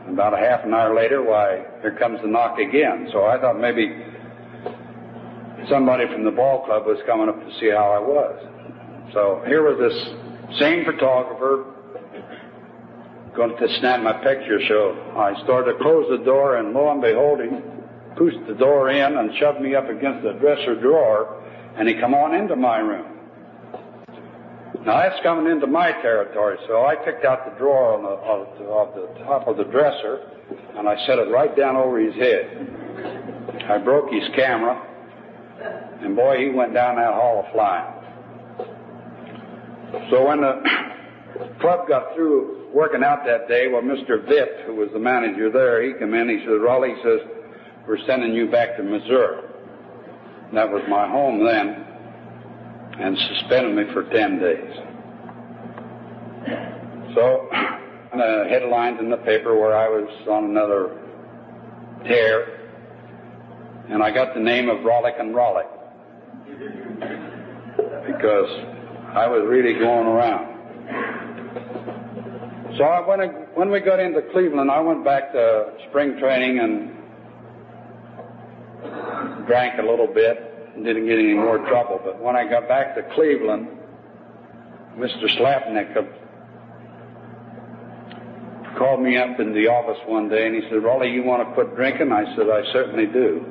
About 0.09 0.33
a 0.33 0.37
half 0.37 0.65
an 0.65 0.73
hour 0.73 0.95
later, 0.95 1.23
why, 1.23 1.65
here 1.81 1.95
comes 1.97 2.19
the 2.21 2.27
knock 2.27 2.59
again. 2.59 3.09
So 3.11 3.25
I 3.25 3.39
thought 3.39 3.59
maybe 3.59 3.95
somebody 5.69 6.05
from 6.07 6.23
the 6.23 6.31
ball 6.31 6.65
club 6.65 6.85
was 6.85 6.97
coming 7.05 7.29
up 7.29 7.39
to 7.39 7.59
see 7.59 7.69
how 7.69 7.91
I 7.91 7.99
was. 7.99 9.11
So 9.13 9.43
here 9.47 9.63
was 9.63 9.77
this 9.79 10.59
same 10.59 10.85
photographer 10.85 11.65
going 13.35 13.55
to 13.57 13.79
snap 13.79 14.01
my 14.01 14.13
picture. 14.13 14.59
So 14.67 14.93
I 15.17 15.33
started 15.43 15.73
to 15.73 15.79
close 15.79 16.05
the 16.09 16.23
door, 16.23 16.57
and 16.57 16.73
lo 16.73 16.91
and 16.91 17.01
behold, 17.01 17.41
he 17.41 17.49
pushed 18.15 18.47
the 18.47 18.55
door 18.55 18.89
in 18.89 19.17
and 19.17 19.31
shoved 19.37 19.61
me 19.61 19.75
up 19.75 19.89
against 19.89 20.23
the 20.23 20.33
dresser 20.33 20.79
drawer, 20.79 21.43
and 21.77 21.87
he 21.87 21.95
come 21.95 22.13
on 22.13 22.33
into 22.33 22.55
my 22.55 22.79
room. 22.79 23.11
Now 24.85 25.01
that's 25.01 25.21
coming 25.23 25.51
into 25.51 25.67
my 25.67 25.91
territory, 26.01 26.57
so 26.67 26.85
I 26.85 26.95
picked 26.95 27.25
out 27.25 27.43
the 27.45 27.57
drawer 27.57 27.95
on 27.95 28.03
the, 28.03 28.09
of, 28.09 28.93
the, 28.93 29.01
the 29.01 29.25
top 29.25 29.47
of 29.47 29.57
the 29.57 29.63
dresser, 29.63 30.31
and 30.77 30.87
I 30.87 30.95
set 31.07 31.17
it 31.17 31.29
right 31.31 31.55
down 31.57 31.75
over 31.75 31.99
his 31.99 32.13
head. 32.15 33.65
I 33.67 33.79
broke 33.79 34.11
his 34.11 34.23
camera, 34.35 34.79
and 36.05 36.15
boy, 36.15 36.37
he 36.37 36.49
went 36.49 36.73
down 36.73 36.97
that 36.97 37.13
hall 37.13 37.43
of 37.45 37.51
flying. 37.51 37.91
So 40.11 40.27
when 40.27 40.41
the 40.41 40.61
club 41.59 41.87
got 41.87 42.13
through 42.13 42.69
working 42.73 43.03
out 43.03 43.25
that 43.25 43.47
day, 43.47 43.67
well, 43.67 43.81
Mr. 43.81 44.23
Vitt, 44.23 44.65
who 44.65 44.75
was 44.75 44.89
the 44.93 44.99
manager 44.99 45.49
there, 45.51 45.81
he 45.81 45.93
came 45.97 46.13
in. 46.13 46.29
He 46.29 46.39
said, 46.39 46.61
"Rollie," 46.61 46.95
he 46.95 47.01
says, 47.01 47.21
"We're 47.87 48.05
sending 48.05 48.33
you 48.33 48.49
back 48.51 48.77
to 48.77 48.83
Missouri." 48.83 49.41
That 50.53 50.71
was 50.71 50.83
my 50.87 51.07
home 51.07 51.43
then, 51.43 51.85
and 52.99 53.17
suspended 53.17 53.75
me 53.75 53.91
for 53.91 54.03
ten 54.03 54.39
days. 54.39 54.77
So 57.15 57.49
the 58.13 58.45
headlines 58.47 58.99
in 58.99 59.09
the 59.09 59.17
paper 59.17 59.59
where 59.59 59.75
I 59.75 59.89
was 59.89 60.07
on 60.29 60.45
another 60.45 60.95
tear, 62.05 62.69
and 63.89 64.03
I 64.03 64.11
got 64.11 64.35
the 64.35 64.39
name 64.39 64.69
of 64.69 64.79
Rollick 64.79 65.19
and 65.19 65.33
Rollick 65.33 65.74
because 68.15 68.49
I 69.13 69.27
was 69.27 69.43
really 69.47 69.73
going 69.73 70.07
around. 70.07 70.55
So 72.77 72.83
I, 72.83 73.07
when, 73.07 73.19
when 73.55 73.71
we 73.71 73.79
got 73.79 73.99
into 73.99 74.21
Cleveland, 74.33 74.69
I 74.69 74.79
went 74.81 75.05
back 75.05 75.31
to 75.31 75.73
spring 75.89 76.17
training 76.19 76.59
and 76.59 76.91
drank 79.47 79.79
a 79.79 79.83
little 79.83 80.07
bit. 80.07 80.51
And 80.75 80.83
didn't 80.83 81.07
get 81.07 81.17
any 81.17 81.33
more 81.33 81.57
trouble. 81.69 82.01
But 82.03 82.21
when 82.21 82.35
I 82.35 82.43
got 82.49 82.67
back 82.67 82.95
to 82.95 83.03
Cleveland, 83.15 83.69
Mr. 84.97 85.25
Slapnick 85.39 85.95
called 88.77 89.01
me 89.01 89.15
up 89.15 89.39
in 89.39 89.53
the 89.53 89.67
office 89.67 89.97
one 90.05 90.27
day 90.27 90.47
and 90.47 90.55
he 90.55 90.61
said, 90.63 90.83
Rollie, 90.83 91.13
you 91.13 91.23
want 91.23 91.47
to 91.47 91.53
quit 91.53 91.75
drinking? 91.77 92.11
I 92.11 92.25
said, 92.35 92.49
I 92.51 92.61
certainly 92.73 93.05
do. 93.05 93.45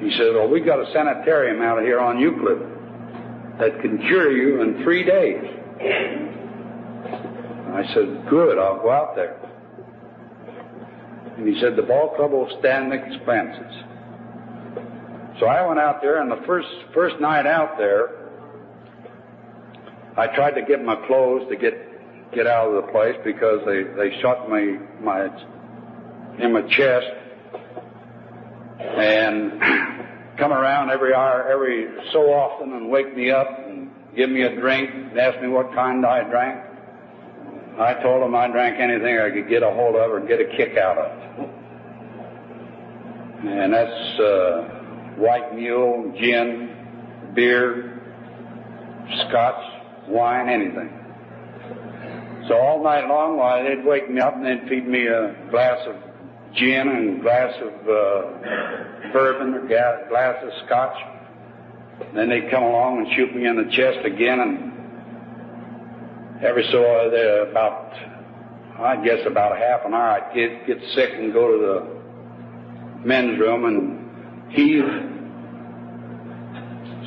He 0.00 0.10
said, 0.18 0.34
Well, 0.34 0.48
we 0.48 0.60
got 0.60 0.80
a 0.80 0.92
sanitarium 0.92 1.62
out 1.62 1.80
here 1.82 2.00
on 2.00 2.18
Euclid 2.18 2.71
that 3.58 3.80
can 3.80 3.98
cure 3.98 4.32
you 4.32 4.62
in 4.62 4.82
three 4.82 5.04
days. 5.04 5.42
I 7.72 7.84
said, 7.94 8.28
Good, 8.28 8.58
I'll 8.58 8.80
go 8.80 8.90
out 8.90 9.16
there. 9.16 9.38
And 11.36 11.48
he 11.48 11.60
said, 11.60 11.76
The 11.76 11.82
ball 11.82 12.14
club 12.16 12.32
will 12.32 12.48
stand 12.60 12.92
the 12.92 12.96
expenses. 12.96 13.74
So 15.40 15.46
I 15.46 15.66
went 15.66 15.80
out 15.80 16.02
there, 16.02 16.20
and 16.20 16.30
the 16.30 16.44
first 16.46 16.68
first 16.94 17.20
night 17.20 17.46
out 17.46 17.78
there, 17.78 18.10
I 20.16 20.28
tried 20.28 20.52
to 20.52 20.62
get 20.62 20.84
my 20.84 20.96
clothes 21.06 21.48
to 21.48 21.56
get 21.56 22.32
get 22.32 22.46
out 22.46 22.68
of 22.68 22.84
the 22.84 22.92
place 22.92 23.16
because 23.24 23.60
they 23.66 23.82
they 23.82 24.20
shot 24.20 24.50
me 24.50 24.78
my 25.00 25.28
in 26.38 26.52
my 26.52 26.62
chest 26.68 27.06
and 28.80 29.52
come 30.42 30.52
around 30.52 30.90
every 30.90 31.14
hour, 31.14 31.48
every 31.48 31.86
so 32.12 32.32
often, 32.32 32.72
and 32.72 32.90
wake 32.90 33.16
me 33.16 33.30
up 33.30 33.46
and 33.64 33.88
give 34.16 34.28
me 34.28 34.42
a 34.42 34.56
drink 34.60 34.90
and 34.92 35.16
ask 35.16 35.40
me 35.40 35.46
what 35.46 35.72
kind 35.72 36.04
I 36.04 36.28
drank. 36.28 36.64
I 37.78 37.94
told 38.02 38.22
them 38.22 38.34
I 38.34 38.48
drank 38.48 38.80
anything 38.80 39.20
I 39.20 39.30
could 39.30 39.48
get 39.48 39.62
a 39.62 39.70
hold 39.70 39.94
of 39.94 40.10
or 40.10 40.18
get 40.18 40.40
a 40.40 40.56
kick 40.56 40.76
out 40.76 40.98
of. 40.98 41.48
And 43.46 43.72
that's 43.72 44.20
uh, 44.20 44.62
white 45.16 45.54
mule, 45.54 46.12
gin, 46.18 47.30
beer, 47.34 48.00
scotch, 49.28 49.62
wine, 50.08 50.48
anything. 50.48 50.90
So 52.48 52.56
all 52.56 52.82
night 52.82 53.06
long, 53.06 53.36
why, 53.36 53.62
they'd 53.62 53.84
wake 53.84 54.10
me 54.10 54.20
up 54.20 54.34
and 54.34 54.44
they'd 54.44 54.68
feed 54.68 54.88
me 54.88 55.06
a 55.06 55.36
glass 55.52 55.78
of 55.86 55.94
gin 56.54 56.88
and 56.88 57.22
glass 57.22 57.54
of 57.62 57.72
uh, 57.88 59.12
bourbon 59.12 59.54
or 59.54 59.66
glass 59.66 60.36
of 60.44 60.50
scotch. 60.66 60.96
Then 62.14 62.28
they'd 62.28 62.50
come 62.50 62.62
along 62.62 62.98
and 62.98 63.06
shoot 63.16 63.34
me 63.34 63.46
in 63.46 63.56
the 63.56 63.70
chest 63.70 64.04
again, 64.04 64.40
and 64.40 64.72
every 66.44 66.64
so 66.72 66.82
uh, 66.82 67.50
about, 67.50 67.92
I 68.78 68.96
guess 69.04 69.20
about 69.26 69.52
a 69.52 69.56
half 69.58 69.84
an 69.86 69.94
hour, 69.94 70.20
I'd 70.20 70.34
get 70.34 70.66
get 70.66 70.78
sick 70.94 71.10
and 71.14 71.32
go 71.32 71.48
to 71.52 71.58
the 71.58 73.06
men's 73.06 73.38
room 73.38 73.64
and 73.64 74.52
heave. 74.52 74.84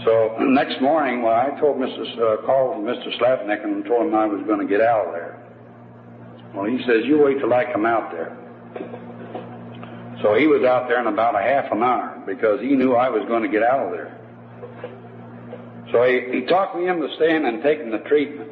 So 0.06 0.36
next 0.40 0.82
morning, 0.82 1.22
well, 1.24 1.34
I 1.36 1.60
told 1.60 1.78
Mr. 1.78 2.02
S- 2.12 2.18
Uh, 2.18 2.38
called 2.46 2.84
Mr. 2.86 3.12
Slapnick 3.20 3.64
and 3.64 3.84
told 3.86 4.08
him 4.08 4.16
I 4.16 4.26
was 4.26 4.42
going 4.48 4.60
to 4.60 4.66
get 4.68 4.82
out 4.82 5.08
of 5.08 5.14
there. 5.14 5.38
Well, 6.54 6.66
he 6.66 6.78
says, 6.88 7.06
"You 7.06 7.20
wait 7.22 7.40
till 7.40 7.54
I 7.54 7.66
come 7.72 7.86
out 7.86 8.12
there." 8.12 8.38
So 10.26 10.34
he 10.34 10.48
was 10.48 10.64
out 10.64 10.88
there 10.88 11.00
in 11.00 11.06
about 11.06 11.36
a 11.36 11.42
half 11.44 11.72
an 11.72 11.84
hour 11.84 12.20
because 12.26 12.60
he 12.60 12.74
knew 12.74 12.96
I 12.96 13.10
was 13.10 13.22
going 13.28 13.44
to 13.44 13.48
get 13.48 13.62
out 13.62 13.86
of 13.86 13.92
there. 13.92 14.18
So 15.92 16.02
he, 16.02 16.42
he 16.42 16.48
talked 16.48 16.76
me 16.76 16.88
into 16.88 17.08
staying 17.16 17.46
and 17.46 17.62
taking 17.62 17.92
the 17.92 18.00
treatment 18.10 18.50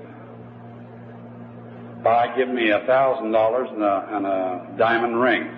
by 2.03 2.37
giving 2.37 2.53
me 2.53 2.69
a 2.69 2.85
thousand 2.85 3.31
dollars 3.31 3.69
and 3.71 3.81
a 3.81 4.75
diamond 4.77 5.19
ring. 5.19 5.49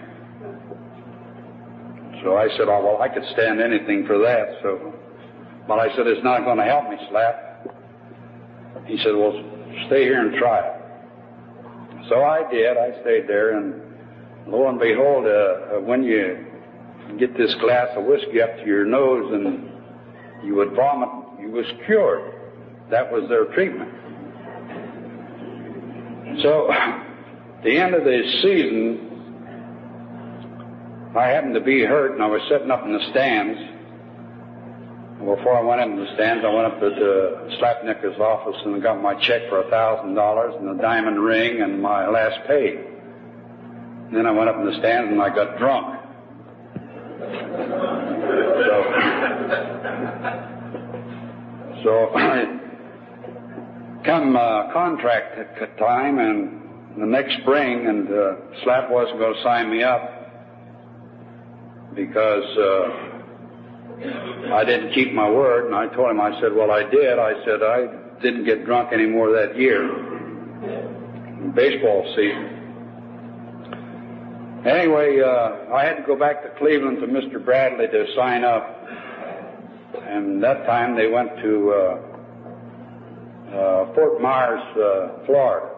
So 2.23 2.37
I 2.37 2.47
said, 2.55 2.69
"Oh 2.71 2.79
well, 2.79 3.01
I 3.01 3.09
could 3.09 3.25
stand 3.33 3.59
anything 3.59 4.07
for 4.07 4.17
that." 4.19 4.59
So, 4.63 4.95
but 5.67 5.79
I 5.79 5.93
said, 5.97 6.07
"It's 6.07 6.23
not 6.23 6.45
going 6.45 6.59
to 6.59 6.63
help 6.63 6.89
me, 6.89 6.95
Slap." 7.09 7.75
He 8.85 8.97
said, 9.03 9.15
"Well, 9.17 9.35
stay 9.87 10.03
here 10.03 10.25
and 10.25 10.33
try 10.39 10.63
it." 10.63 12.07
So 12.07 12.23
I 12.23 12.49
did. 12.49 12.77
I 12.77 13.01
stayed 13.01 13.27
there, 13.27 13.57
and 13.57 13.84
lo 14.47 14.67
and 14.67 14.79
behold, 14.79 15.25
uh, 15.25 15.79
when 15.81 16.03
you 16.03 16.45
get 17.17 17.35
this 17.37 17.53
glass 17.55 17.89
of 17.95 18.05
whiskey 18.05 18.41
up 18.41 18.55
to 18.57 18.65
your 18.65 18.85
nose 18.85 19.33
and 19.33 19.69
you 20.43 20.55
would 20.55 20.73
vomit, 20.73 21.09
you 21.39 21.49
was 21.51 21.65
cured. 21.85 22.33
That 22.91 23.11
was 23.11 23.27
their 23.29 23.45
treatment. 23.45 23.91
So, 26.41 26.69
the 27.63 27.77
end 27.77 27.95
of 27.95 28.03
the 28.03 28.21
season, 28.41 29.11
I 31.15 31.27
happened 31.27 31.55
to 31.55 31.61
be 31.61 31.83
hurt, 31.83 32.11
and 32.11 32.21
I 32.21 32.27
was 32.27 32.41
sitting 32.49 32.69
up 32.69 32.83
in 32.83 32.93
the 32.93 33.09
stands. 33.11 33.59
Before 35.19 35.57
I 35.57 35.61
went 35.61 35.81
into 35.81 36.03
the 36.05 36.13
stands, 36.13 36.43
I 36.45 36.49
went 36.53 36.67
up 36.67 36.79
to 36.81 36.89
the 36.89 37.57
Slapnicka's 37.57 38.19
office 38.19 38.61
and 38.65 38.81
got 38.83 39.01
my 39.01 39.15
check 39.15 39.49
for 39.49 39.61
a 39.61 39.69
thousand 39.69 40.13
dollars 40.13 40.53
and 40.59 40.77
a 40.77 40.81
diamond 40.81 41.19
ring 41.19 41.61
and 41.61 41.81
my 41.81 42.07
last 42.07 42.45
pay. 42.47 42.94
Then 44.11 44.25
I 44.25 44.31
went 44.31 44.49
up 44.49 44.57
in 44.57 44.65
the 44.65 44.77
stands 44.79 45.11
and 45.11 45.21
I 45.21 45.29
got 45.33 45.57
drunk. 45.57 46.01
So, 48.65 48.75
so 51.83 52.11
come 54.05 54.35
uh, 54.35 54.73
contract 54.73 55.37
at 55.59 55.77
time 55.77 56.19
and 56.19 56.61
the 56.97 57.05
next 57.05 57.37
spring, 57.41 57.87
and 57.87 58.07
uh, 58.07 58.35
Slap 58.63 58.89
wasn't 58.89 59.19
going 59.19 59.33
to 59.33 59.43
sign 59.43 59.69
me 59.69 59.83
up 59.83 60.09
because 61.93 62.57
uh, 62.57 62.89
I 64.53 64.63
didn't 64.65 64.93
keep 64.93 65.11
my 65.13 65.29
word. 65.29 65.65
And 65.65 65.75
I 65.75 65.87
told 65.93 66.11
him, 66.11 66.21
I 66.21 66.39
said, 66.39 66.53
well, 66.55 66.71
I 66.71 66.83
did. 66.89 67.19
I 67.19 67.33
said 67.43 67.63
I 67.63 67.87
didn't 68.21 68.45
get 68.45 68.65
drunk 68.65 68.93
anymore 68.93 69.31
that 69.31 69.57
year, 69.57 69.83
baseball 71.53 72.05
season. 72.15 72.54
Anyway, 74.65 75.19
uh, 75.21 75.75
I 75.75 75.85
had 75.85 75.97
to 75.97 76.03
go 76.07 76.15
back 76.17 76.41
to 76.41 76.49
Cleveland 76.57 76.99
to 77.01 77.05
Mr. 77.05 77.43
Bradley 77.43 77.87
to 77.87 78.07
sign 78.15 78.43
up. 78.43 78.81
And 80.01 80.41
that 80.43 80.65
time 80.65 80.95
they 80.95 81.05
went 81.05 81.37
to 81.37 81.71
uh, 81.71 82.05
uh, 83.55 83.93
Fort 83.93 84.19
Myers, 84.19 84.61
uh, 84.75 85.25
Florida. 85.27 85.69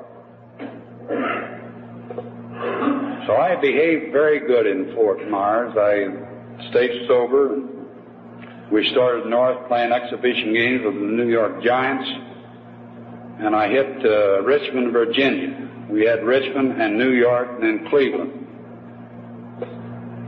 So 3.27 3.35
I 3.35 3.57
behaved 3.59 4.13
very 4.13 4.39
good 4.39 4.65
in 4.65 4.95
Fort 4.95 5.27
Myers. 5.29 5.75
I 5.77 6.69
stayed 6.69 7.07
sober. 7.09 7.59
We 8.71 8.89
started 8.91 9.25
north 9.27 9.67
playing 9.67 9.91
exhibition 9.91 10.53
games 10.53 10.85
with 10.85 10.93
the 10.93 11.01
New 11.01 11.27
York 11.27 11.61
Giants, 11.61 12.09
and 13.39 13.53
I 13.53 13.67
hit 13.67 14.05
uh, 14.05 14.43
Richmond, 14.43 14.93
Virginia. 14.93 15.69
We 15.89 16.05
had 16.05 16.23
Richmond 16.23 16.81
and 16.81 16.97
New 16.97 17.11
York 17.11 17.49
and 17.51 17.63
then 17.63 17.89
Cleveland. 17.89 18.46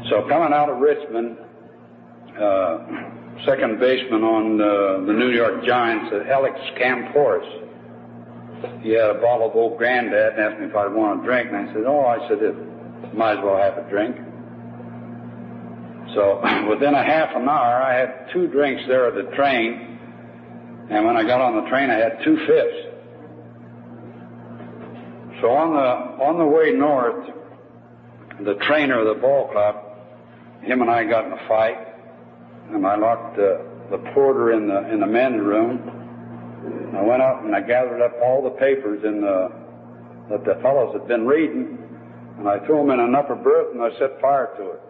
So 0.10 0.28
coming 0.28 0.54
out 0.54 0.70
of 0.70 0.80
Richmond, 0.80 1.38
uh, 2.36 2.80
second 3.46 3.80
baseman 3.80 4.24
on 4.24 4.60
uh, 4.60 5.06
the 5.06 5.14
New 5.14 5.30
York 5.30 5.64
Giants, 5.64 6.12
uh, 6.12 6.24
Alex 6.32 6.60
Kampouris, 6.78 7.46
he 8.82 8.90
had 8.90 9.12
a 9.12 9.22
bottle 9.22 9.50
of 9.50 9.56
old 9.56 9.78
granddad 9.78 10.34
and 10.34 10.42
asked 10.42 10.60
me 10.60 10.66
if 10.66 10.76
I'd 10.76 10.92
want 10.92 11.22
a 11.22 11.24
drink, 11.24 11.50
and 11.52 11.70
I 11.70 11.74
said, 11.74 11.84
oh, 11.86 12.06
I 12.06 12.28
said, 12.28 12.40
might 13.16 13.38
as 13.38 13.44
well 13.44 13.58
have 13.58 13.78
a 13.78 13.88
drink. 13.88 14.16
So 16.16 16.42
within 16.70 16.96
a 16.96 17.04
half 17.04 17.36
an 17.36 17.48
hour, 17.48 17.84
I 17.84 17.94
had 17.94 18.30
two 18.34 18.48
drinks 18.48 18.82
there 18.88 19.06
at 19.06 19.14
the 19.14 19.30
train, 19.36 20.00
and 20.90 21.06
when 21.06 21.18
I 21.18 21.24
got 21.24 21.40
on 21.40 21.64
the 21.64 21.70
train, 21.70 21.92
I 21.92 21.96
had 21.96 22.18
two 22.24 22.36
fifths. 22.48 22.86
So 25.42 25.52
on 25.52 25.74
the 25.74 26.24
on 26.24 26.40
the 26.40 26.46
way 26.46 26.72
north, 26.72 27.30
the 28.44 28.56
trainer 28.66 29.00
of 29.00 29.16
the 29.16 29.22
ball 29.22 29.48
club, 29.52 29.89
him 30.62 30.82
and 30.82 30.90
I 30.90 31.04
got 31.04 31.26
in 31.26 31.34
a 31.34 31.48
fight, 31.48 31.78
and 32.72 32.86
I 32.86 32.96
locked 32.96 33.38
the, 33.38 33.66
the 33.92 33.98
porter 34.14 34.54
in 34.54 34.68
the 34.68 34.92
in 34.92 35.00
the 35.00 35.08
men's 35.08 35.42
room. 35.42 35.96
I 36.96 37.02
went 37.02 37.22
out 37.22 37.44
and 37.44 37.56
I 37.56 37.62
gathered 37.62 38.02
up 38.02 38.14
all 38.22 38.44
the 38.44 38.52
papers 38.52 39.04
in 39.04 39.22
the 39.22 39.52
that 40.30 40.46
the 40.46 40.62
fellows 40.62 40.94
had 40.94 41.08
been 41.08 41.26
reading, 41.26 41.78
and 42.38 42.48
I 42.48 42.60
threw 42.66 42.78
them 42.78 42.92
in 42.92 43.00
an 43.00 43.16
upper 43.16 43.36
berth 43.36 43.74
and 43.74 43.82
I 43.82 43.90
set 43.98 44.22
fire 44.22 44.54
to 44.58 44.72
it. 44.72 44.82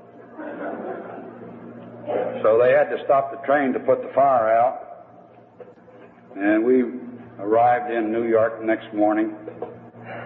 So 2.42 2.58
they 2.58 2.72
had 2.72 2.90
to 2.96 3.04
stop 3.06 3.32
the 3.32 3.46
train 3.46 3.74
to 3.74 3.80
put 3.80 4.02
the 4.02 4.12
fire 4.14 4.52
out. 4.52 5.06
And 6.36 6.64
we 6.64 6.84
arrived 7.40 7.94
in 7.94 8.12
New 8.12 8.28
York 8.28 8.60
the 8.60 8.66
next 8.66 8.94
morning, 8.94 9.36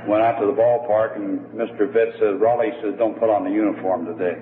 went 0.07 0.23
out 0.23 0.39
to 0.39 0.45
the 0.45 0.53
ballpark, 0.53 1.15
and 1.15 1.39
Mr. 1.53 1.91
Vitt 1.91 2.13
says, 2.13 2.39
Rollie 2.39 2.71
says, 2.81 2.93
don't 2.97 3.19
put 3.19 3.29
on 3.29 3.43
the 3.43 3.51
uniform 3.51 4.05
today. 4.05 4.39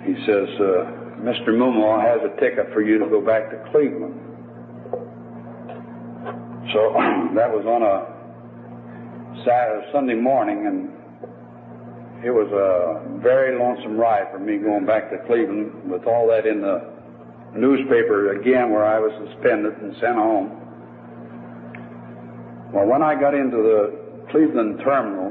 He 0.00 0.14
says, 0.26 0.48
uh, 0.58 1.22
Mr. 1.22 1.50
Mumaw 1.54 2.02
has 2.02 2.20
a 2.24 2.40
ticket 2.40 2.72
for 2.72 2.82
you 2.82 2.98
to 2.98 3.06
go 3.06 3.20
back 3.20 3.50
to 3.50 3.56
Cleveland. 3.70 4.18
So 6.72 6.92
that 7.36 7.50
was 7.50 7.64
on 7.66 7.82
a 7.82 9.44
Saturday, 9.44 9.86
Sunday 9.92 10.14
morning, 10.14 10.66
and 10.66 10.90
it 12.24 12.30
was 12.30 12.50
a 12.50 13.20
very 13.22 13.58
lonesome 13.58 13.96
ride 13.96 14.30
for 14.32 14.38
me 14.38 14.58
going 14.58 14.86
back 14.86 15.10
to 15.10 15.18
Cleveland 15.26 15.90
with 15.90 16.06
all 16.06 16.26
that 16.28 16.46
in 16.46 16.60
the 16.60 16.90
newspaper 17.54 18.32
again 18.40 18.70
where 18.70 18.84
I 18.84 18.98
was 18.98 19.12
suspended 19.26 19.78
and 19.78 19.94
sent 20.00 20.16
home. 20.16 20.58
Well, 22.72 22.86
when 22.86 23.02
I 23.02 23.14
got 23.14 23.34
into 23.34 23.58
the 23.58 24.26
Cleveland 24.30 24.80
terminal 24.82 25.21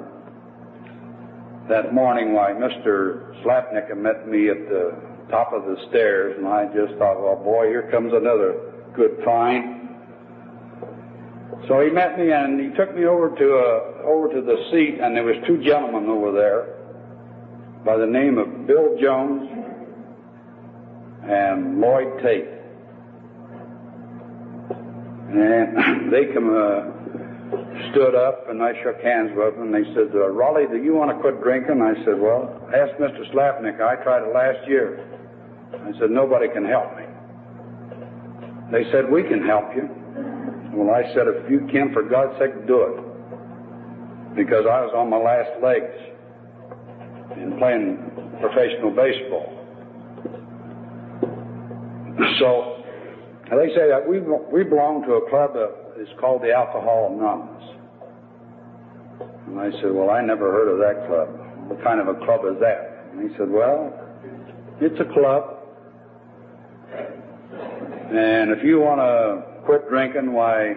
that 1.72 1.94
morning, 1.94 2.34
why, 2.34 2.52
Mr. 2.52 3.34
Slapnick 3.44 3.96
met 3.96 4.28
me 4.28 4.50
at 4.50 4.68
the 4.68 4.94
top 5.30 5.54
of 5.54 5.64
the 5.64 5.78
stairs, 5.88 6.36
and 6.38 6.46
I 6.46 6.66
just 6.66 7.00
thought, 7.00 7.24
well, 7.24 7.42
boy, 7.42 7.68
here 7.68 7.90
comes 7.90 8.12
another 8.14 8.74
good 8.94 9.24
find. 9.24 9.88
So 11.70 11.80
he 11.80 11.90
met 11.90 12.20
me 12.20 12.32
and 12.34 12.60
he 12.60 12.76
took 12.76 12.94
me 12.94 13.06
over 13.06 13.30
to 13.30 13.56
uh, 13.56 14.04
over 14.04 14.28
to 14.34 14.42
the 14.42 14.58
seat, 14.72 15.00
and 15.00 15.16
there 15.16 15.24
was 15.24 15.38
two 15.48 15.64
gentlemen 15.64 16.10
over 16.10 16.34
there 16.34 16.76
by 17.86 17.96
the 17.96 18.06
name 18.06 18.38
of 18.38 18.68
Bill 18.68 18.98
Jones 19.00 19.50
and 21.24 21.80
Lloyd 21.80 22.22
Tate. 22.22 22.50
And 25.32 26.12
they 26.12 26.34
come, 26.34 26.50
uh, 26.52 26.91
stood 27.92 28.16
up 28.16 28.50
and 28.50 28.62
I 28.62 28.74
shook 28.84 29.00
hands 29.02 29.32
with 29.36 29.56
them 29.56 29.72
and 29.72 29.74
they 29.74 29.88
said, 29.94 30.12
uh, 30.14 30.28
Rollie, 30.32 30.70
do 30.70 30.78
you 30.78 30.94
want 30.94 31.12
to 31.12 31.18
quit 31.22 31.42
drinking? 31.42 31.82
I 31.82 31.94
said, 32.06 32.20
well, 32.20 32.52
ask 32.76 32.96
Mr. 33.00 33.24
Slapnick. 33.32 33.82
I 33.82 34.02
tried 34.04 34.24
it 34.28 34.34
last 34.34 34.68
year. 34.68 35.06
I 35.74 35.92
said, 36.00 36.12
nobody 36.12 36.48
can 36.50 36.66
help 36.66 36.96
me. 36.98 37.06
They 38.72 38.90
said, 38.92 39.12
we 39.12 39.24
can 39.24 39.46
help 39.46 39.76
you. 39.76 39.88
Well, 40.74 40.96
I 40.96 41.04
said, 41.14 41.28
if 41.28 41.50
you 41.50 41.68
can, 41.72 41.92
for 41.94 42.04
God's 42.04 42.38
sake, 42.40 42.68
do 42.68 42.82
it. 42.84 44.36
Because 44.36 44.64
I 44.64 44.80
was 44.84 44.94
on 44.96 45.10
my 45.10 45.20
last 45.20 45.52
legs 45.62 45.92
in 47.36 47.58
playing 47.58 48.00
professional 48.40 48.92
baseball. 48.92 49.62
So 52.40 52.84
they 53.52 53.68
say 53.76 53.90
that 53.90 54.08
we 54.08 54.20
we 54.20 54.64
belong 54.64 55.04
to 55.04 55.14
a 55.20 55.30
club 55.30 55.52
is 56.00 56.08
called 56.20 56.42
the 56.42 56.52
Alcohol 56.52 57.16
Anonymous. 57.18 57.64
And 59.48 59.60
I 59.60 59.72
said, 59.82 59.92
well, 59.92 60.10
I 60.10 60.22
never 60.22 60.52
heard 60.52 60.70
of 60.70 60.80
that 60.80 61.08
club. 61.08 61.30
What 61.70 61.84
kind 61.84 62.00
of 62.00 62.08
a 62.08 62.16
club 62.26 62.42
is 62.46 62.60
that? 62.60 63.10
And 63.12 63.30
he 63.30 63.38
said, 63.38 63.50
well, 63.50 63.94
it's 64.80 65.00
a 65.00 65.14
club. 65.14 65.58
And 68.12 68.52
if 68.52 68.64
you 68.64 68.80
want 68.80 69.00
to 69.00 69.64
quit 69.66 69.88
drinking, 69.90 70.34
why, 70.34 70.76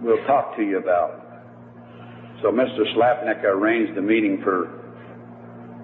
we'll 0.00 0.24
talk 0.26 0.56
to 0.56 0.62
you 0.62 0.78
about 0.78 1.14
it. 1.14 2.42
So 2.42 2.48
Mr. 2.48 2.84
Slapnick 2.94 3.44
arranged 3.44 3.96
a 3.96 4.02
meeting 4.02 4.40
for 4.42 4.78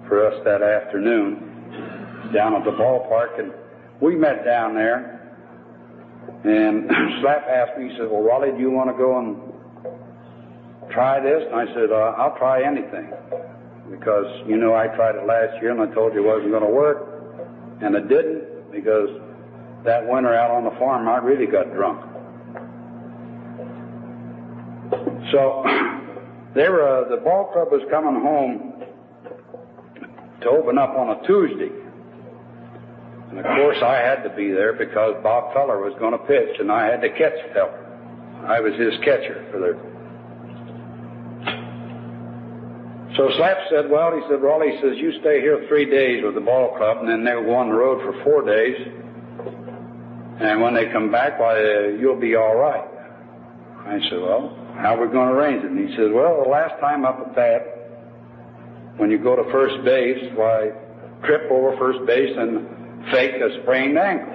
for 0.09 0.25
us 0.25 0.41
that 0.43 0.61
afternoon 0.61 2.31
down 2.33 2.55
at 2.55 2.65
the 2.65 2.71
ballpark, 2.71 3.39
and 3.39 3.53
we 4.01 4.15
met 4.15 4.43
down 4.43 4.73
there. 4.73 5.18
And 6.43 6.89
Slap 7.21 7.47
asked 7.47 7.77
me, 7.77 7.89
he 7.89 7.97
said, 7.97 8.09
Well, 8.09 8.23
Rollie, 8.23 8.55
do 8.55 8.61
you 8.61 8.71
want 8.71 8.89
to 8.89 8.97
go 8.97 9.19
and 9.19 9.37
try 10.91 11.19
this? 11.19 11.43
And 11.51 11.55
I 11.55 11.65
said, 11.73 11.91
uh, 11.91 12.15
I'll 12.17 12.37
try 12.37 12.63
anything. 12.63 13.11
Because, 13.91 14.25
you 14.47 14.57
know, 14.57 14.73
I 14.73 14.87
tried 14.87 15.15
it 15.15 15.25
last 15.25 15.61
year 15.61 15.71
and 15.71 15.81
I 15.81 15.93
told 15.93 16.13
you 16.13 16.23
it 16.23 16.27
wasn't 16.27 16.51
going 16.51 16.63
to 16.63 16.69
work. 16.69 17.07
And 17.81 17.95
it 17.95 18.07
didn't 18.07 18.71
because 18.71 19.09
that 19.83 20.07
winter 20.07 20.33
out 20.33 20.51
on 20.51 20.63
the 20.63 20.71
farm, 20.79 21.07
I 21.07 21.17
really 21.17 21.47
got 21.47 21.73
drunk. 21.73 22.05
So, 25.31 25.63
they 26.55 26.69
were, 26.69 26.87
uh, 26.87 27.09
the 27.09 27.17
ball 27.17 27.51
club 27.51 27.69
was 27.71 27.81
coming 27.89 28.21
home 28.21 28.83
to 30.41 30.49
open 30.49 30.77
up 30.77 30.91
on 30.91 31.17
a 31.17 31.27
Tuesday. 31.27 31.69
And 33.29 33.39
of 33.39 33.45
course, 33.45 33.77
I 33.83 33.97
had 33.97 34.23
to 34.23 34.29
be 34.35 34.51
there 34.51 34.73
because 34.73 35.15
Bob 35.21 35.53
Feller 35.53 35.79
was 35.79 35.93
going 35.99 36.13
to 36.13 36.17
pitch, 36.25 36.59
and 36.59 36.71
I 36.71 36.87
had 36.87 37.01
to 37.01 37.09
catch 37.09 37.37
Feller. 37.53 37.85
I 38.47 38.59
was 38.59 38.73
his 38.73 38.97
catcher 39.03 39.45
for 39.51 39.59
the. 39.59 39.77
So 43.15 43.29
Slap 43.37 43.57
said, 43.69 43.89
well, 43.89 44.15
he 44.15 44.21
said, 44.29 44.39
Rollie 44.39 44.81
says, 44.81 44.97
you 44.97 45.11
stay 45.19 45.41
here 45.41 45.65
three 45.67 45.85
days 45.89 46.23
with 46.23 46.35
the 46.35 46.41
ball 46.41 46.75
club, 46.77 46.99
and 46.99 47.09
then 47.09 47.23
they'll 47.23 47.43
go 47.43 47.55
on 47.55 47.69
the 47.69 47.75
road 47.75 48.01
for 48.01 48.23
four 48.23 48.45
days. 48.45 48.77
And 50.39 50.61
when 50.61 50.73
they 50.73 50.87
come 50.91 51.11
back, 51.11 51.39
why, 51.39 51.59
you'll 51.99 52.19
be 52.19 52.35
all 52.35 52.55
right. 52.55 52.87
I 53.85 53.99
said, 54.09 54.21
well, 54.21 54.55
how 54.77 54.95
are 54.95 55.05
we 55.05 55.11
going 55.11 55.27
to 55.27 55.33
arrange 55.33 55.63
it? 55.65 55.71
And 55.71 55.89
he 55.89 55.95
said, 55.95 56.13
well, 56.13 56.41
the 56.43 56.49
last 56.49 56.79
time 56.79 57.03
up 57.03 57.19
at 57.27 57.35
that, 57.35 57.75
when 58.97 59.11
you 59.11 59.17
go 59.17 59.35
to 59.35 59.43
first 59.51 59.83
base, 59.83 60.31
why, 60.35 60.71
trip 61.25 61.51
over 61.51 61.75
first 61.77 62.05
base 62.05 62.31
and 62.37 62.78
fake 63.11 63.35
a 63.35 63.61
sprained 63.61 63.97
ankle. 63.97 64.33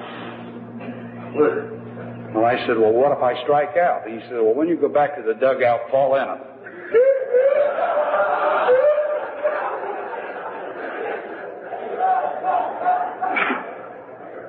Well, 2.34 2.44
I 2.44 2.56
said, 2.66 2.78
well, 2.78 2.92
what 2.92 3.12
if 3.12 3.22
I 3.22 3.40
strike 3.44 3.76
out? 3.76 4.02
He 4.08 4.18
said, 4.28 4.42
well, 4.42 4.54
when 4.54 4.66
you 4.68 4.76
go 4.76 4.88
back 4.88 5.16
to 5.16 5.22
the 5.22 5.34
dugout, 5.34 5.90
fall 5.90 6.16
in 6.16 6.22
it. 6.22 6.54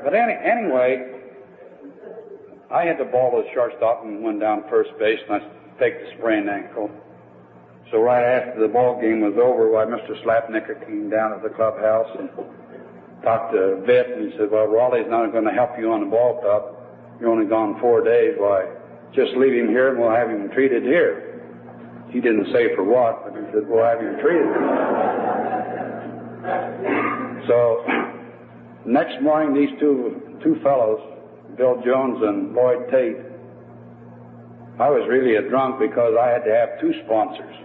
but 0.04 0.14
any, 0.16 0.34
anyway, 0.34 1.16
I 2.72 2.86
had 2.86 2.98
the 2.98 3.06
ball 3.06 3.32
to 3.32 3.44
shortstop 3.54 4.04
and 4.04 4.24
went 4.24 4.40
down 4.40 4.64
first 4.70 4.90
base, 4.98 5.20
and 5.30 5.42
I 5.42 5.80
faked 5.80 6.02
the 6.02 6.18
sprained 6.18 6.50
ankle. 6.50 6.90
So 7.92 8.02
right 8.02 8.24
after 8.24 8.60
the 8.60 8.68
ball 8.68 9.00
game 9.00 9.22
was 9.22 9.38
over, 9.38 9.70
why 9.70 9.86
Mr. 9.86 10.20
Slapnicka 10.24 10.86
came 10.86 11.10
down 11.10 11.38
to 11.38 11.48
the 11.48 11.54
clubhouse 11.54 12.10
and 12.18 12.30
talked 13.26 13.52
to 13.52 13.82
Vitt, 13.84 14.14
and 14.14 14.32
he 14.32 14.38
said, 14.38 14.52
"Well, 14.52 14.68
Rollie's 14.68 15.10
not 15.10 15.32
going 15.34 15.44
to 15.44 15.52
help 15.52 15.72
you 15.78 15.92
on 15.92 16.02
the 16.02 16.06
ball 16.06 16.40
club. 16.40 16.78
You're 17.20 17.32
only 17.32 17.48
gone 17.48 17.80
four 17.82 18.04
days. 18.04 18.36
Why, 18.38 18.70
just 19.14 19.36
leave 19.36 19.54
him 19.54 19.68
here, 19.68 19.90
and 19.90 20.00
we'll 20.00 20.16
have 20.16 20.30
him 20.30 20.50
treated 20.54 20.84
here." 20.84 21.42
He 22.10 22.22
didn't 22.22 22.46
say 22.54 22.74
for 22.76 22.84
what, 22.86 23.26
but 23.26 23.34
he 23.36 23.44
said, 23.52 23.68
"We'll 23.68 23.84
have 23.84 24.00
him 24.00 24.16
treated." 24.22 24.48
so 27.50 27.84
next 28.86 29.22
morning, 29.22 29.54
these 29.54 29.74
two 29.80 30.22
two 30.44 30.62
fellows, 30.62 31.02
Bill 31.58 31.82
Jones 31.84 32.22
and 32.22 32.54
Lloyd 32.54 32.88
Tate, 32.92 33.18
I 34.80 34.90
was 34.90 35.08
really 35.10 35.36
a 35.36 35.50
drunk 35.50 35.80
because 35.80 36.14
I 36.20 36.30
had 36.30 36.44
to 36.44 36.54
have 36.54 36.80
two 36.80 36.94
sponsors. 37.06 37.56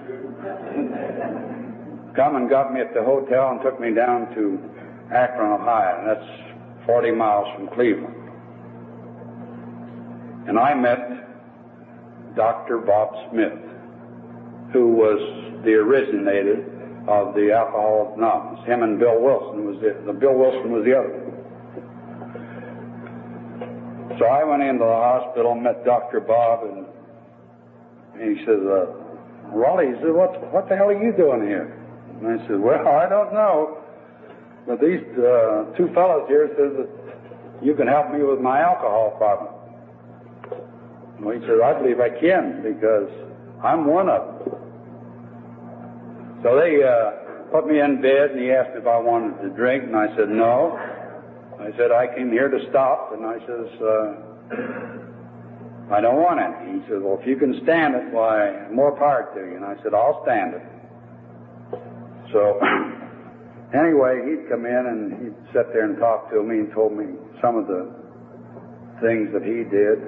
Come 2.14 2.36
and 2.36 2.48
got 2.48 2.72
me 2.72 2.80
at 2.80 2.94
the 2.94 3.02
hotel 3.02 3.50
and 3.50 3.60
took 3.62 3.80
me 3.80 3.92
down 3.92 4.34
to 4.34 4.58
Akron, 5.12 5.60
Ohio. 5.60 5.98
And 5.98 6.08
that's 6.08 6.86
40 6.86 7.12
miles 7.12 7.46
from 7.56 7.68
Cleveland. 7.68 8.16
And 10.48 10.58
I 10.58 10.74
met 10.74 12.36
Dr. 12.36 12.78
Bob 12.78 13.14
Smith, 13.30 13.58
who 14.72 14.88
was 14.88 15.20
the 15.64 15.74
originator 15.74 16.64
of 17.08 17.34
the 17.34 17.52
Alcohol 17.52 18.14
Anonymous. 18.16 18.66
Him 18.66 18.82
and 18.82 18.98
Bill 18.98 19.20
Wilson 19.20 19.66
was 19.66 19.76
the, 19.80 20.00
the 20.06 20.12
Bill 20.12 20.34
Wilson 20.34 20.72
was 20.72 20.84
the 20.84 20.96
other. 20.96 21.30
So 24.18 24.26
I 24.26 24.44
went 24.44 24.62
into 24.62 24.84
the 24.84 24.90
hospital, 24.90 25.54
met 25.54 25.84
Dr. 25.84 26.20
Bob, 26.20 26.64
and 26.64 26.86
he 28.20 28.44
says, 28.44 28.60
uh, 28.60 28.92
Rollie, 29.54 29.94
he 29.94 30.00
said, 30.02 30.12
what, 30.12 30.52
what 30.52 30.68
the 30.68 30.76
hell 30.76 30.88
are 30.88 31.02
you 31.02 31.12
doing 31.16 31.42
here? 31.42 31.72
And 32.20 32.40
I 32.40 32.46
said, 32.46 32.60
well, 32.60 32.86
I 32.86 33.08
don't 33.08 33.32
know. 33.32 33.78
But 34.66 34.80
these 34.80 35.00
uh, 35.18 35.64
two 35.76 35.88
fellows 35.94 36.26
here 36.28 36.48
says 36.56 36.72
that 36.78 37.64
you 37.64 37.74
can 37.74 37.86
help 37.86 38.12
me 38.12 38.22
with 38.22 38.40
my 38.40 38.60
alcohol 38.60 39.14
problem. 39.18 39.54
Well, 41.20 41.38
he 41.38 41.40
said, 41.46 41.60
I 41.62 41.78
believe 41.78 42.00
I 42.00 42.08
can 42.08 42.62
because 42.62 43.10
I'm 43.62 43.86
one 43.86 44.08
of 44.08 44.44
them. 44.44 44.60
So 46.42 46.56
they 46.56 46.82
uh, 46.82 47.50
put 47.52 47.66
me 47.66 47.80
in 47.80 48.00
bed 48.00 48.30
and 48.30 48.40
he 48.40 48.50
asked 48.50 48.70
if 48.74 48.86
I 48.86 48.98
wanted 48.98 49.42
to 49.42 49.50
drink 49.50 49.84
and 49.84 49.96
I 49.96 50.08
said 50.16 50.30
no. 50.30 50.78
I 51.60 51.70
said 51.76 51.92
I 51.92 52.06
came 52.14 52.30
here 52.30 52.48
to 52.48 52.58
stop 52.70 53.12
and 53.12 53.26
I 53.26 53.38
says, 53.40 53.68
uh, 53.82 54.30
I 55.92 56.00
don't 56.00 56.16
want 56.16 56.40
it. 56.40 56.52
He 56.72 56.88
said, 56.88 57.02
Well, 57.02 57.18
if 57.20 57.26
you 57.26 57.36
can 57.36 57.60
stand 57.64 57.94
it, 57.94 58.12
why, 58.12 58.68
more 58.72 58.96
power 58.96 59.28
to 59.34 59.40
you. 59.40 59.56
And 59.56 59.64
I 59.64 59.74
said, 59.82 59.92
I'll 59.92 60.22
stand 60.22 60.54
it. 60.54 60.62
So, 62.32 62.60
anyway, 63.74 64.22
he'd 64.26 64.48
come 64.48 64.66
in 64.66 64.84
and 64.86 65.00
he'd 65.22 65.38
sit 65.52 65.72
there 65.72 65.84
and 65.84 65.98
talk 65.98 66.30
to 66.30 66.42
me 66.42 66.66
and 66.66 66.72
told 66.72 66.92
me 66.92 67.16
some 67.40 67.56
of 67.56 67.66
the 67.66 67.90
things 69.00 69.32
that 69.32 69.42
he 69.42 69.64
did 69.68 69.98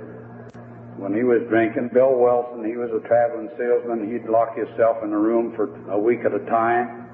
when 1.01 1.14
he 1.14 1.25
was 1.25 1.40
drinking. 1.48 1.90
Bill 1.92 2.14
Wilson, 2.18 2.64
he 2.64 2.77
was 2.77 2.90
a 2.92 3.01
traveling 3.09 3.48
salesman. 3.57 4.11
He'd 4.11 4.29
lock 4.29 4.57
himself 4.57 5.03
in 5.03 5.12
a 5.12 5.18
room 5.18 5.55
for 5.57 5.72
a 5.90 5.98
week 5.98 6.20
at 6.27 6.35
a 6.35 6.44
time. 6.51 7.09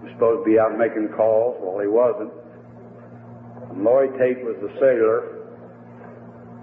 He 0.00 0.08
was 0.08 0.12
supposed 0.16 0.42
to 0.42 0.48
be 0.48 0.58
out 0.58 0.76
making 0.78 1.12
calls. 1.16 1.60
Well, 1.60 1.78
he 1.80 1.88
wasn't. 1.88 2.32
And 3.70 3.84
Lloyd 3.84 4.16
Tate 4.18 4.42
was 4.42 4.56
the 4.64 4.72
sailor 4.80 5.40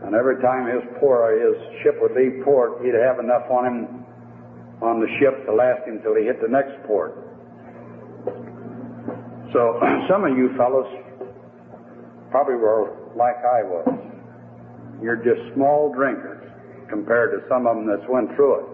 and 0.03 0.13
every 0.13 0.39
time 0.41 0.69
his 0.69 0.83
port, 0.99 1.35
his 1.41 1.57
ship 1.81 1.97
would 2.01 2.13
leave 2.13 2.43
port, 2.43 2.85
he'd 2.85 2.93
have 2.93 3.19
enough 3.19 3.49
on 3.49 3.65
him 3.65 4.05
on 4.81 5.01
the 5.01 5.09
ship 5.19 5.45
to 5.45 5.53
last 5.53 5.87
him 5.87 5.99
till 6.03 6.15
he 6.15 6.25
hit 6.25 6.39
the 6.39 6.47
next 6.47 6.77
port. 6.85 7.26
So 9.53 9.79
some 10.09 10.25
of 10.25 10.37
you 10.37 10.55
fellows 10.57 10.87
probably 12.31 12.55
were 12.55 12.95
like 13.15 13.37
I 13.37 13.63
was. 13.63 13.87
You're 15.01 15.17
just 15.17 15.53
small 15.53 15.93
drinkers 15.93 16.51
compared 16.89 17.31
to 17.31 17.47
some 17.47 17.67
of 17.67 17.75
them 17.75 17.87
that's 17.87 18.07
went 18.09 18.35
through 18.35 18.59
it. 18.59 18.65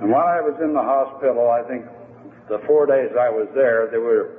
And 0.00 0.10
while 0.10 0.26
I 0.26 0.40
was 0.40 0.58
in 0.62 0.72
the 0.72 0.82
hospital, 0.82 1.50
I 1.50 1.66
think 1.68 1.84
the 2.48 2.60
four 2.66 2.86
days 2.86 3.10
I 3.18 3.28
was 3.28 3.48
there, 3.54 3.88
there 3.90 4.00
were, 4.00 4.30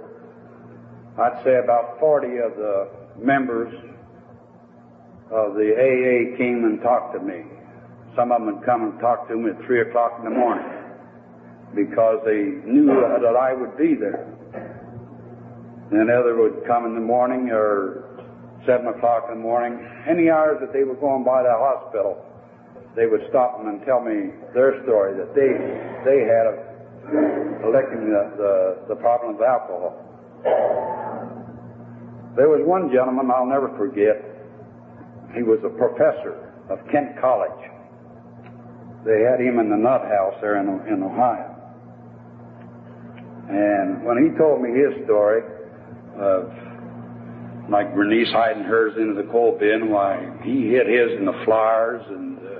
I'd 1.17 1.43
say 1.43 1.60
about 1.63 2.00
40 2.00 2.28
of 2.38 2.56
the 2.56 2.89
members 3.22 3.74
of 5.32 5.54
the 5.54 5.76
AA 5.76 6.38
came 6.38 6.63
and 6.65 6.82
talked 6.82 7.13
to 7.13 7.19
me. 7.19 7.43
Some 8.15 8.32
of 8.32 8.41
them 8.41 8.56
would 8.56 8.65
come 8.65 8.84
and 8.84 9.00
talk 9.00 9.28
to 9.28 9.36
me 9.36 9.52
at 9.52 9.63
3 9.65 9.82
o'clock 9.82 10.13
in 10.17 10.26
the 10.26 10.32
morning 10.32 10.65
because 11.76 12.19
they 12.26 12.65
knew 12.65 12.88
that 12.88 13.36
I 13.36 13.54
would 13.54 13.78
be 13.78 13.93
there. 13.93 14.26
And 15.91 16.10
other 16.12 16.38
would 16.38 16.65
come 16.67 16.86
in 16.86 16.93
the 16.93 17.02
morning 17.02 17.49
or 17.49 18.06
7 18.65 18.86
o'clock 18.88 19.25
in 19.30 19.38
the 19.38 19.41
morning. 19.41 19.80
Any 20.08 20.30
hours 20.30 20.58
that 20.62 20.71
they 20.71 20.84
were 20.84 20.95
going 20.95 21.23
by 21.23 21.41
the 21.41 21.49
hospital, 21.49 22.21
they 22.95 23.08
would 23.08 23.21
stop 23.30 23.58
them 23.58 23.67
and 23.67 23.82
tell 23.86 24.02
me 24.02 24.30
their 24.54 24.82
story 24.84 25.17
that 25.17 25.34
they, 25.34 25.49
they 26.06 26.30
had 26.30 26.45
of 26.45 26.56
electing 27.65 28.06
the, 28.06 28.21
the, 28.38 28.93
the 28.93 28.97
problem 29.02 29.36
of 29.36 29.41
alcohol. 29.41 29.97
There 32.38 32.49
was 32.49 32.62
one 32.63 32.93
gentleman 32.93 33.30
I'll 33.34 33.49
never 33.49 33.73
forget. 33.73 34.21
He 35.34 35.41
was 35.41 35.58
a 35.65 35.73
professor 35.73 36.54
of 36.69 36.78
Kent 36.91 37.17
College. 37.19 37.65
They 39.06 39.25
had 39.25 39.41
him 39.41 39.58
in 39.58 39.69
the 39.69 39.78
nut 39.78 40.06
house 40.06 40.38
there 40.41 40.62
in, 40.62 40.69
in 40.86 41.02
Ohio. 41.02 41.49
And 43.49 44.06
when 44.06 44.21
he 44.21 44.38
told 44.38 44.62
me 44.62 44.69
his 44.69 44.93
story 45.06 45.41
of 46.20 46.52
like 47.70 47.94
Bernice 47.94 48.32
hiding 48.32 48.64
hers 48.64 48.94
into 48.98 49.14
the 49.14 49.28
coal 49.30 49.58
bin, 49.60 49.90
why 49.90 50.20
he 50.44 50.68
hid 50.70 50.88
his 50.88 51.18
in 51.18 51.26
the 51.26 51.42
flowers 51.46 52.04
and 52.10 52.38
uh, 52.40 52.52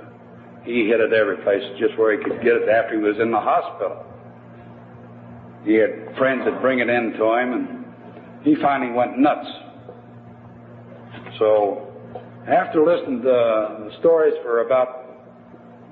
he 0.64 0.86
hid 0.86 1.00
it 1.00 1.12
every 1.12 1.36
place 1.38 1.62
just 1.78 1.98
where 1.98 2.16
he 2.16 2.22
could 2.22 2.40
get 2.42 2.54
it 2.54 2.68
after 2.68 2.96
he 2.96 3.02
was 3.02 3.16
in 3.20 3.30
the 3.30 3.40
hospital. 3.40 4.04
He 5.64 5.74
had 5.74 6.16
friends 6.16 6.42
that 6.44 6.60
bring 6.60 6.78
it 6.78 6.88
in 6.88 7.12
to 7.18 7.24
him 7.34 7.52
and 7.52 8.44
he 8.44 8.54
finally 8.62 8.92
went 8.92 9.18
nuts. 9.18 9.48
So 11.38 11.92
after 12.46 12.84
listening 12.84 13.22
to 13.22 13.84
the 13.84 13.90
stories 13.98 14.34
for 14.42 14.64
about 14.64 15.06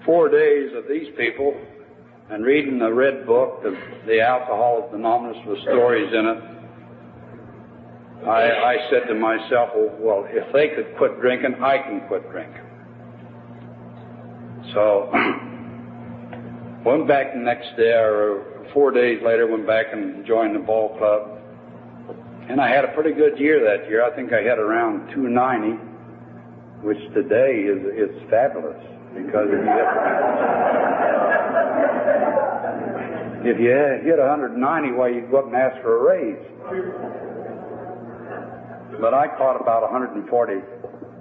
four 0.05 0.29
days 0.29 0.71
of 0.75 0.85
these 0.89 1.09
people 1.19 1.55
and 2.31 2.45
reading 2.45 2.79
the 2.79 2.93
red 2.93 3.27
book, 3.27 3.63
the, 3.63 3.77
the 4.07 4.21
Alcoholics 4.21 4.95
Anonymous 4.95 5.39
with 5.47 5.61
stories 5.63 6.13
in 6.13 6.27
it, 6.27 6.58
I, 8.29 8.75
I 8.75 8.77
said 8.91 9.09
to 9.09 9.14
myself, 9.14 9.71
well, 9.75 9.97
well, 9.99 10.27
if 10.29 10.53
they 10.53 10.69
could 10.69 10.97
quit 10.97 11.21
drinking, 11.21 11.55
I 11.62 11.79
can 11.79 12.03
quit 12.09 12.31
drinking. 12.31 12.62
So, 14.75 15.11
went 16.85 17.09
back 17.09 17.33
the 17.33 17.41
next 17.41 17.77
day, 17.77 17.93
or 17.93 18.69
four 18.75 18.91
days 18.91 19.23
later, 19.25 19.47
went 19.47 19.67
back 19.67 19.87
and 19.93 20.27
joined 20.27 20.55
the 20.55 20.61
ball 20.61 20.97
club. 20.99 21.41
And 22.51 22.61
I 22.61 22.69
had 22.69 22.85
a 22.85 22.88
pretty 22.88 23.12
good 23.12 23.38
year 23.38 23.61
that 23.64 23.88
year. 23.88 24.05
I 24.05 24.14
think 24.14 24.33
I 24.33 24.43
had 24.43 24.59
around 24.59 25.12
290 25.14 25.88
which 26.83 26.99
today 27.14 27.67
is 27.67 27.79
it's 27.91 28.31
fabulous 28.31 28.79
because 29.14 29.49
if 33.43 33.59
you 33.59 33.67
hit, 33.67 34.01
if 34.01 34.05
you 34.05 34.11
hit 34.11 34.19
190, 34.19 34.93
why 34.93 35.09
you 35.09 35.27
go 35.31 35.38
up 35.38 35.47
and 35.47 35.57
ask 35.57 35.81
for 35.83 35.99
a 35.99 36.03
raise. 36.07 36.38
But 38.96 39.12
I 39.12 39.29
caught 39.37 39.61
about 39.61 39.83
140, 39.83 40.27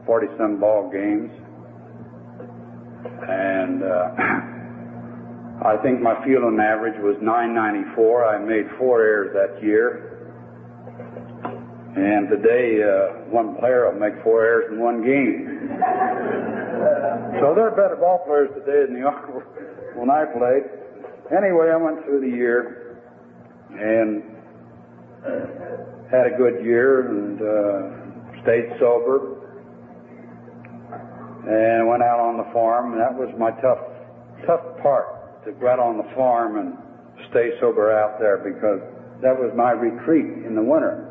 40 0.06 0.28
some 0.38 0.60
ball 0.60 0.90
games, 0.90 1.30
and 3.28 3.84
uh, 3.84 4.58
I 5.68 5.76
think 5.84 6.02
my 6.02 6.16
fielding 6.24 6.60
average 6.60 6.96
was 7.04 7.18
994. 7.22 8.26
I 8.26 8.40
made 8.40 8.66
four 8.78 9.02
errors 9.02 9.36
that 9.36 9.62
year. 9.62 10.14
And 11.98 12.30
today, 12.30 12.82
uh, 12.84 13.28
one 13.34 13.58
player 13.58 13.92
will 13.92 14.00
make 14.00 14.24
four 14.24 14.46
errors 14.46 14.72
in 14.72 14.80
one 14.80 15.02
game. 15.04 15.68
so 17.42 17.54
they're 17.54 17.72
better 17.72 17.98
ball 18.00 18.24
players 18.26 18.50
today 18.54 18.86
than 18.86 18.96
they 18.96 19.02
are 19.02 19.44
when 19.96 20.10
I 20.10 20.26
played. 20.26 20.64
Anyway, 21.36 21.70
I 21.70 21.76
went 21.76 22.06
through 22.06 22.22
the 22.22 22.36
year 22.36 23.02
and 23.76 24.24
had 26.12 26.28
a 26.28 26.38
good 26.38 26.64
year 26.64 27.10
and 27.10 27.42
uh, 27.42 28.42
stayed 28.44 28.72
sober 28.80 29.36
and 31.48 31.88
went 31.88 32.04
out 32.04 32.20
on 32.20 32.38
the 32.38 32.48
farm. 32.54 32.94
And 32.94 33.02
that 33.02 33.14
was 33.14 33.34
my 33.40 33.52
tough, 33.62 33.80
tough 34.46 34.64
part 34.82 35.44
to 35.46 35.52
go 35.54 35.68
out 35.68 35.80
on 35.80 35.98
the 35.98 36.08
farm 36.16 36.60
and 36.60 36.76
stay 37.32 37.52
sober 37.60 37.92
out 37.92 38.20
there 38.20 38.38
because 38.38 38.80
that 39.22 39.36
was 39.36 39.52
my 39.56 39.72
retreat 39.72 40.46
in 40.46 40.56
the 40.56 40.64
winter. 40.64 41.08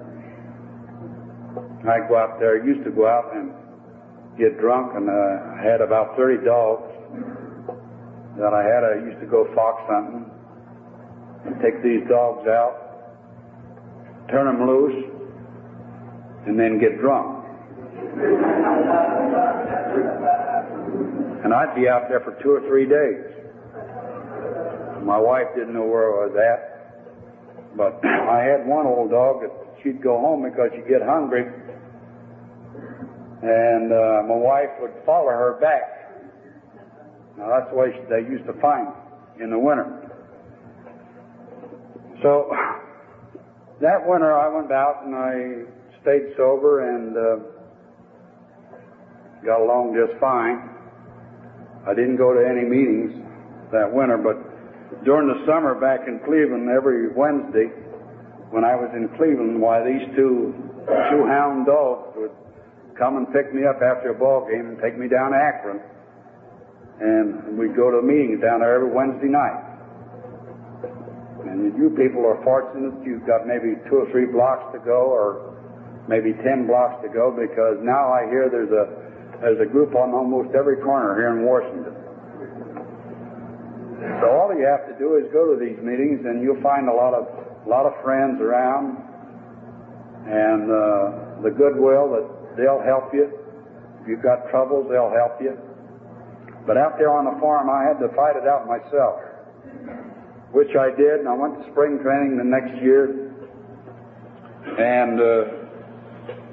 I'd 1.87 2.09
go 2.09 2.17
out 2.19 2.39
there, 2.41 2.65
used 2.67 2.85
to 2.85 2.91
go 2.91 3.07
out 3.07 3.35
and 3.35 3.53
get 4.39 4.59
drunk, 4.61 4.93
and 4.95 5.09
uh, 5.09 5.57
I 5.57 5.63
had 5.63 5.81
about 5.81 6.17
30 6.17 6.45
dogs 6.45 6.93
that 8.37 8.53
I 8.53 8.63
had. 8.63 8.85
I 8.85 8.95
used 9.07 9.21
to 9.21 9.27
go 9.27 9.49
fox 9.55 9.81
hunting 9.89 10.29
and 11.47 11.55
take 11.63 11.83
these 11.83 12.03
dogs 12.11 12.47
out, 12.49 12.86
turn 14.31 14.47
them 14.47 14.67
loose, 14.67 15.05
and 16.47 16.59
then 16.59 16.79
get 16.79 17.01
drunk. 17.01 17.45
And 21.45 21.55
I'd 21.55 21.75
be 21.77 21.89
out 21.89 22.09
there 22.09 22.21
for 22.21 22.37
two 22.43 22.51
or 22.51 22.61
three 22.67 22.87
days. 22.87 23.23
My 25.05 25.19
wife 25.19 25.47
didn't 25.55 25.75
know 25.75 25.85
where 25.85 26.11
I 26.11 26.27
was 26.27 26.35
at, 26.35 27.77
but 27.77 28.01
I 28.05 28.43
had 28.43 28.67
one 28.67 28.87
old 28.87 29.11
dog 29.11 29.43
that 29.43 29.53
she'd 29.83 30.03
go 30.03 30.19
home 30.19 30.43
because 30.43 30.71
she'd 30.75 30.89
get 30.89 31.03
hungry, 31.03 31.47
and 33.43 33.93
uh, 33.93 34.23
my 34.27 34.35
wife 34.35 34.71
would 34.81 34.95
follow 35.05 35.31
her 35.31 35.59
back. 35.61 35.93
Now 37.39 37.49
that's 37.49 37.71
the 37.71 37.77
way 37.77 37.95
they 38.11 38.27
used 38.29 38.47
to 38.47 38.55
find 38.61 38.89
in 39.41 39.51
the 39.51 39.59
winter. 39.59 39.87
So 42.23 42.51
that 43.81 44.07
winter 44.07 44.33
I 44.33 44.49
went 44.49 44.73
out 44.73 45.05
and 45.05 45.15
I 45.15 45.69
stayed 46.01 46.33
sober 46.37 46.89
and 46.89 47.17
uh, 47.17 47.37
got 49.45 49.61
along 49.61 49.93
just 49.95 50.19
fine. 50.21 50.71
I 51.87 51.95
didn't 51.95 52.17
go 52.17 52.33
to 52.33 52.43
any 52.43 52.65
meetings 52.65 53.23
that 53.73 53.87
winter, 53.93 54.17
but 54.17 55.05
during 55.05 55.29
the 55.29 55.45
summer 55.47 55.75
back 55.75 56.09
in 56.09 56.21
Cleveland, 56.25 56.71
every 56.71 57.13
Wednesday, 57.13 57.69
when 58.51 58.65
I 58.65 58.75
was 58.75 58.91
in 58.95 59.09
Cleveland, 59.19 59.61
why 59.61 59.83
these 59.83 60.07
two 60.17 60.55
two 60.87 61.27
hound 61.27 61.67
dogs 61.67 62.15
would 62.17 62.31
come 62.97 63.17
and 63.19 63.27
pick 63.35 63.53
me 63.53 63.67
up 63.67 63.83
after 63.83 64.11
a 64.11 64.15
ball 64.15 64.47
game 64.47 64.71
and 64.71 64.79
take 64.81 64.97
me 64.97 65.09
down 65.09 65.33
to 65.33 65.39
Akron, 65.39 65.83
and 67.01 67.59
we'd 67.59 67.75
go 67.77 67.91
to 67.91 68.01
meetings 68.01 68.41
down 68.41 68.61
there 68.61 68.75
every 68.75 68.91
Wednesday 68.91 69.29
night. 69.29 69.66
And 71.47 71.73
you 71.79 71.91
people 71.95 72.27
are 72.27 72.43
fortunate; 72.43 72.99
you've 73.07 73.27
got 73.27 73.47
maybe 73.47 73.79
two 73.89 74.03
or 74.03 74.11
three 74.11 74.27
blocks 74.27 74.67
to 74.75 74.81
go, 74.83 75.07
or 75.07 75.55
maybe 76.09 76.35
ten 76.43 76.67
blocks 76.67 77.03
to 77.03 77.09
go, 77.09 77.31
because 77.31 77.79
now 77.83 78.11
I 78.11 78.27
hear 78.27 78.51
there's 78.51 78.75
a 78.75 78.85
there's 79.41 79.61
a 79.61 79.71
group 79.71 79.95
on 79.95 80.11
almost 80.11 80.55
every 80.55 80.83
corner 80.83 81.15
here 81.15 81.31
in 81.37 81.45
Washington. 81.47 81.95
So 84.21 84.29
all 84.33 84.53
you 84.53 84.67
have 84.67 84.89
to 84.89 84.97
do 84.99 85.17
is 85.17 85.31
go 85.33 85.53
to 85.53 85.57
these 85.61 85.79
meetings, 85.81 86.25
and 86.25 86.43
you'll 86.43 86.63
find 86.63 86.89
a 86.89 86.95
lot 86.95 87.15
of 87.15 87.25
a 87.31 87.69
lot 87.69 87.87
of 87.87 87.95
friends 88.03 88.41
around, 88.41 88.97
and 90.27 90.67
uh, 90.71 91.43
the 91.43 91.51
goodwill 91.51 92.11
that 92.15 92.27
they'll 92.57 92.83
help 92.83 93.13
you. 93.13 93.31
If 94.03 94.09
you've 94.09 94.23
got 94.23 94.49
troubles, 94.51 94.87
they'll 94.91 95.13
help 95.15 95.41
you. 95.41 95.59
But 96.67 96.77
out 96.77 96.99
there 96.99 97.11
on 97.11 97.25
the 97.27 97.39
farm, 97.41 97.71
I 97.71 97.87
had 97.87 97.99
to 98.03 98.09
fight 98.15 98.35
it 98.35 98.47
out 98.47 98.67
myself, 98.67 99.23
which 100.57 100.75
I 100.75 100.89
did. 100.89 101.21
And 101.21 101.29
I 101.29 101.35
went 101.35 101.61
to 101.61 101.71
spring 101.71 101.99
training 102.03 102.39
the 102.39 102.45
next 102.45 102.81
year, 102.81 103.29
and 104.81 105.21
uh, 105.21 105.45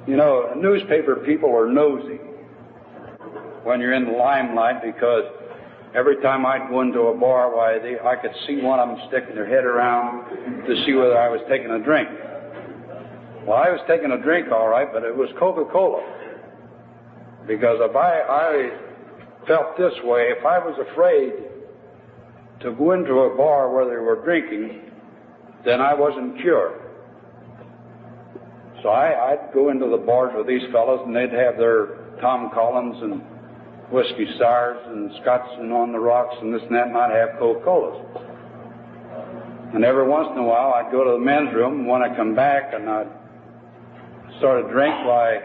you 0.06 0.18
know, 0.18 0.52
newspaper 0.54 1.16
people 1.24 1.48
are 1.56 1.72
nosy 1.72 2.20
when 3.64 3.80
you're 3.80 3.94
in 3.94 4.04
the 4.04 4.12
limelight 4.12 4.82
because 4.82 5.24
every 5.94 6.20
time 6.20 6.44
I'd 6.44 6.68
go 6.68 6.82
into 6.82 7.00
a 7.08 7.18
bar, 7.18 7.56
why 7.56 7.78
they, 7.78 7.98
I 7.98 8.16
could 8.16 8.32
see 8.46 8.60
one 8.60 8.78
of 8.78 8.88
them 8.88 8.98
sticking 9.08 9.34
their 9.34 9.48
head 9.48 9.64
around 9.64 10.66
to 10.66 10.84
see 10.84 10.92
whether 10.92 11.16
I 11.16 11.30
was 11.30 11.40
taking 11.48 11.70
a 11.70 11.82
drink. 11.82 12.10
Well, 13.46 13.56
I 13.56 13.70
was 13.70 13.80
taking 13.88 14.10
a 14.10 14.20
drink 14.20 14.52
all 14.52 14.68
right, 14.68 14.88
but 14.92 15.02
it 15.02 15.16
was 15.16 15.30
Coca-Cola. 15.38 16.02
Because 17.46 17.78
if 17.80 17.96
I, 17.96 18.20
I 18.20 19.46
felt 19.46 19.78
this 19.78 19.94
way, 20.04 20.28
if 20.36 20.44
I 20.44 20.58
was 20.58 20.76
afraid 20.92 21.53
to 22.64 22.72
go 22.72 22.92
into 22.92 23.12
a 23.12 23.36
bar 23.36 23.70
where 23.72 23.84
they 23.84 24.00
were 24.00 24.24
drinking, 24.24 24.90
then 25.64 25.80
I 25.82 25.92
wasn't 25.92 26.40
cured. 26.40 26.80
So 28.82 28.88
I, 28.88 29.32
I'd 29.32 29.52
go 29.52 29.68
into 29.68 29.86
the 29.88 29.98
bars 29.98 30.32
with 30.36 30.46
these 30.46 30.62
fellows, 30.72 31.02
and 31.06 31.14
they'd 31.14 31.32
have 31.32 31.58
their 31.58 32.16
Tom 32.20 32.50
Collins 32.52 32.96
and 33.02 33.22
whiskey 33.92 34.26
sours 34.38 34.78
and 34.86 35.10
Scotch 35.20 35.46
and 35.58 35.72
on 35.72 35.92
the 35.92 35.98
rocks 35.98 36.36
and 36.40 36.54
this 36.54 36.62
and 36.62 36.74
that, 36.74 36.88
and 36.88 36.96
I'd 36.96 37.12
have 37.12 37.38
Coca-Colas. 37.38 38.00
And 39.74 39.84
every 39.84 40.08
once 40.08 40.28
in 40.32 40.38
a 40.38 40.44
while, 40.44 40.72
I'd 40.72 40.90
go 40.90 41.04
to 41.04 41.12
the 41.12 41.18
men's 41.18 41.54
room, 41.54 41.80
and 41.80 41.88
when 41.88 42.02
I 42.02 42.16
come 42.16 42.34
back, 42.34 42.72
and 42.72 42.88
I'd 42.88 43.08
start 44.38 44.64
a 44.64 44.72
drink, 44.72 44.94
why, 45.04 45.40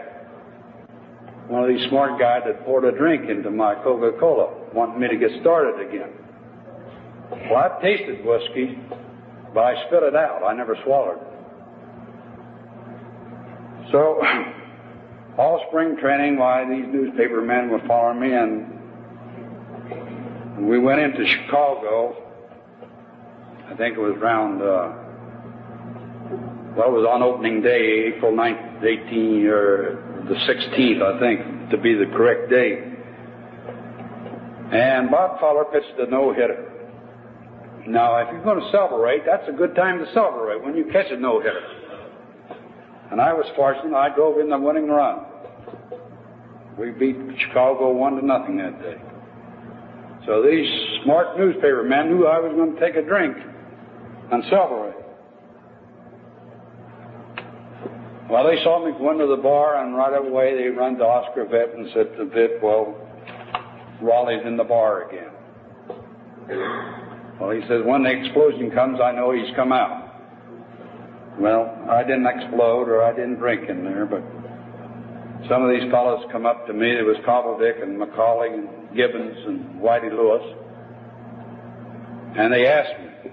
one 1.48 1.64
of 1.64 1.68
these 1.68 1.86
smart 1.90 2.18
guys 2.18 2.42
that 2.46 2.64
poured 2.64 2.84
a 2.84 2.96
drink 2.96 3.28
into 3.28 3.50
my 3.50 3.74
Coca-Cola, 3.74 4.72
wanting 4.72 5.00
me 5.00 5.08
to 5.08 5.16
get 5.16 5.30
started 5.40 5.86
again. 5.86 6.19
Well, 7.30 7.56
I've 7.56 7.80
tasted 7.80 8.24
whiskey, 8.24 8.76
but 9.54 9.60
I 9.60 9.86
spit 9.86 10.02
it 10.02 10.16
out. 10.16 10.42
I 10.44 10.52
never 10.54 10.76
swallowed 10.84 11.18
it. 11.18 11.26
So, 13.92 14.20
all 15.38 15.64
spring 15.68 15.96
training, 16.00 16.38
why 16.38 16.64
these 16.68 16.86
newspaper 16.86 17.40
men 17.40 17.70
were 17.70 17.80
following 17.86 18.20
me, 18.20 18.32
and 18.32 18.80
we 20.68 20.78
went 20.78 21.00
into 21.00 21.24
Chicago. 21.26 22.16
I 23.68 23.74
think 23.76 23.96
it 23.96 24.00
was 24.00 24.16
around, 24.20 24.60
uh, 24.60 24.92
well, 26.76 26.88
it 26.88 26.92
was 26.92 27.06
on 27.08 27.22
opening 27.22 27.62
day, 27.62 28.12
April 28.14 28.32
9th, 28.32 28.82
18, 28.82 29.46
or 29.46 30.24
the 30.28 30.34
16th, 30.34 31.02
I 31.02 31.18
think, 31.20 31.70
to 31.70 31.76
be 31.78 31.94
the 31.94 32.06
correct 32.06 32.50
date. 32.50 32.78
And 34.72 35.10
Bob 35.10 35.40
Feller 35.40 35.64
pitched 35.64 35.98
a 35.98 36.06
no 36.06 36.32
hitter. 36.32 36.66
Now, 37.90 38.18
if 38.18 38.28
you're 38.30 38.44
going 38.44 38.60
to 38.60 38.70
celebrate, 38.70 39.26
that's 39.26 39.48
a 39.48 39.52
good 39.52 39.74
time 39.74 39.98
to 39.98 40.06
celebrate 40.14 40.62
when 40.62 40.76
you 40.76 40.84
catch 40.92 41.10
a 41.10 41.16
no 41.16 41.40
hitter. 41.40 41.66
And 43.10 43.20
I 43.20 43.32
was 43.32 43.44
fortunate; 43.56 43.96
I 43.96 44.14
drove 44.14 44.38
in 44.38 44.48
the 44.48 44.58
winning 44.58 44.86
run. 44.86 45.24
We 46.78 46.92
beat 46.92 47.16
Chicago 47.40 47.90
one 47.90 48.14
to 48.14 48.24
nothing 48.24 48.58
that 48.58 48.80
day. 48.80 48.96
So 50.24 50.40
these 50.40 50.70
smart 51.02 51.36
newspaper 51.36 51.82
men 51.82 52.10
knew 52.10 52.26
I 52.26 52.38
was 52.38 52.52
going 52.54 52.74
to 52.76 52.80
take 52.80 52.94
a 52.94 53.02
drink 53.02 53.36
and 54.30 54.44
celebrate. 54.48 54.94
Well, 58.30 58.46
they 58.46 58.62
saw 58.62 58.86
me 58.86 58.92
go 58.96 59.10
into 59.10 59.26
the 59.26 59.42
bar, 59.42 59.84
and 59.84 59.96
right 59.96 60.16
away 60.16 60.54
they 60.56 60.68
run 60.68 60.96
to 60.98 61.04
Oscar 61.04 61.44
Vitt 61.44 61.74
and 61.74 61.88
said 61.92 62.16
to 62.16 62.26
Vitt, 62.26 62.62
"Well, 62.62 62.94
Rollie's 64.00 64.46
in 64.46 64.56
the 64.56 64.62
bar 64.62 65.08
again." 65.08 65.32
Well, 67.40 67.50
he 67.50 67.62
says, 67.62 67.80
when 67.84 68.02
the 68.02 68.10
explosion 68.10 68.70
comes, 68.70 69.00
I 69.00 69.12
know 69.12 69.32
he's 69.32 69.54
come 69.56 69.72
out. 69.72 70.12
Well, 71.40 71.74
I 71.88 72.02
didn't 72.02 72.26
explode 72.26 72.88
or 72.88 73.02
I 73.02 73.12
didn't 73.12 73.36
drink 73.36 73.70
in 73.70 73.82
there, 73.82 74.04
but 74.04 74.20
some 75.48 75.64
of 75.64 75.70
these 75.70 75.90
fellows 75.90 76.22
come 76.30 76.44
up 76.44 76.66
to 76.66 76.74
me. 76.74 76.92
There 76.92 77.06
was 77.06 77.16
Cobbledick 77.24 77.82
and 77.82 77.96
McAuley 77.96 78.52
and 78.52 78.68
Gibbons 78.94 79.38
and 79.46 79.80
Whitey 79.80 80.12
Lewis. 80.12 80.44
And 82.36 82.52
they 82.52 82.66
asked 82.66 83.00
me, 83.00 83.32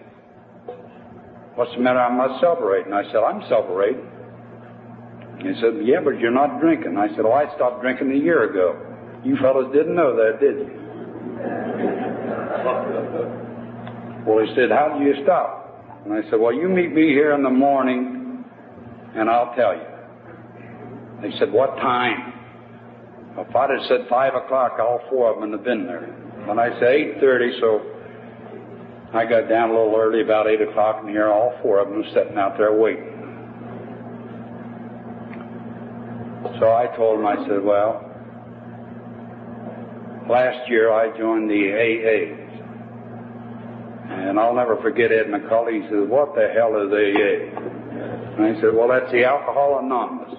what's 1.56 1.74
the 1.76 1.82
matter? 1.82 2.00
I'm 2.00 2.16
not 2.16 2.40
celebrating. 2.40 2.94
I 2.94 3.04
said, 3.12 3.18
I'm 3.18 3.44
celebrating. 3.50 4.08
He 5.40 5.54
said, 5.60 5.86
yeah, 5.86 6.00
but 6.02 6.18
you're 6.18 6.32
not 6.32 6.62
drinking. 6.62 6.98
I 6.98 7.10
said, 7.10 7.26
oh, 7.26 7.34
I 7.34 7.54
stopped 7.56 7.82
drinking 7.82 8.12
a 8.12 8.16
year 8.16 8.50
ago. 8.50 8.74
You 9.26 9.36
fellows 9.38 9.72
didn't 9.74 9.96
know 9.96 10.16
that, 10.16 10.40
did 10.40 10.60
you? 10.60 10.87
Well, 14.28 14.46
he 14.46 14.54
said, 14.56 14.70
how 14.72 15.00
do 15.00 15.06
you 15.06 15.16
stop? 15.24 16.04
And 16.04 16.14
I 16.14 16.22
said, 16.30 16.38
well, 16.38 16.54
you 16.54 16.68
meet 16.68 16.94
me 16.94 17.08
here 17.08 17.32
in 17.34 17.44
the 17.44 17.50
morning 17.50 18.44
and 19.16 19.30
I'll 19.30 19.56
tell 19.56 19.74
you. 19.74 19.88
They 21.22 21.32
said, 21.40 21.52
what 21.52 21.78
time? 21.78 22.34
If 23.38 23.56
I'd 23.56 23.70
have 23.70 23.88
said 23.88 24.08
5 24.10 24.36
o'clock, 24.36 24.80
all 24.80 25.00
four 25.10 25.34
of 25.34 25.40
them 25.40 25.54
have 25.54 25.64
been 25.64 25.88
there. 25.88 26.02
When 26.46 26.60
I 26.60 26.70
said 26.78 27.22
8.30, 27.24 27.60
so 27.62 27.82
I 29.14 29.24
got 29.26 29.48
down 29.48 29.70
a 29.70 29.74
little 29.74 29.96
early, 29.96 30.22
about 30.22 30.48
8 30.48 30.62
o'clock, 30.62 30.98
and 31.00 31.10
here 31.10 31.32
all 31.32 31.58
four 31.62 31.80
of 31.80 31.88
them 31.88 32.04
sitting 32.14 32.38
out 32.38 32.58
there 32.58 32.74
waiting. 32.74 33.14
So 36.60 36.74
I 36.74 36.88
told 36.98 37.20
him, 37.20 37.26
I 37.26 37.36
said, 37.48 37.64
well, 37.64 38.04
last 40.30 40.70
year 40.70 40.92
I 40.92 41.18
joined 41.18 41.50
the 41.50 41.56
AAs. 41.56 42.47
And 44.18 44.40
I'll 44.40 44.56
never 44.56 44.82
forget 44.82 45.12
Ed 45.12 45.28
McAuley. 45.28 45.82
He 45.82 45.88
said, 45.90 46.10
what 46.10 46.34
the 46.36 46.48
hell 46.54 46.76
is 46.82 46.92
AA? 46.92 47.54
And 48.38 48.58
I 48.58 48.62
said, 48.62 48.74
well, 48.74 48.88
that's 48.88 49.12
the 49.12 49.24
Alcohol 49.24 49.80
Anonymous. 49.84 50.34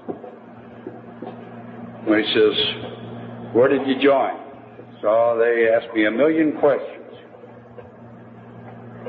And 2.07 2.25
he 2.25 2.33
says, 2.35 3.55
where 3.55 3.69
did 3.69 3.87
you 3.87 4.01
join? 4.03 4.38
So 5.01 5.38
they 5.38 5.69
asked 5.69 5.95
me 5.95 6.07
a 6.07 6.11
million 6.11 6.59
questions. 6.59 6.95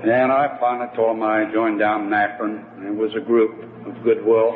And 0.03 0.32
I 0.32 0.58
finally 0.60 0.88
told 0.95 1.17
them 1.17 1.23
I 1.23 1.51
joined 1.51 1.79
down 1.79 2.08
in 2.08 2.13
Akron. 2.13 2.63
It 2.88 2.95
was 2.95 3.12
a 3.17 3.25
group 3.25 3.51
of 3.86 4.03
goodwill. 4.03 4.55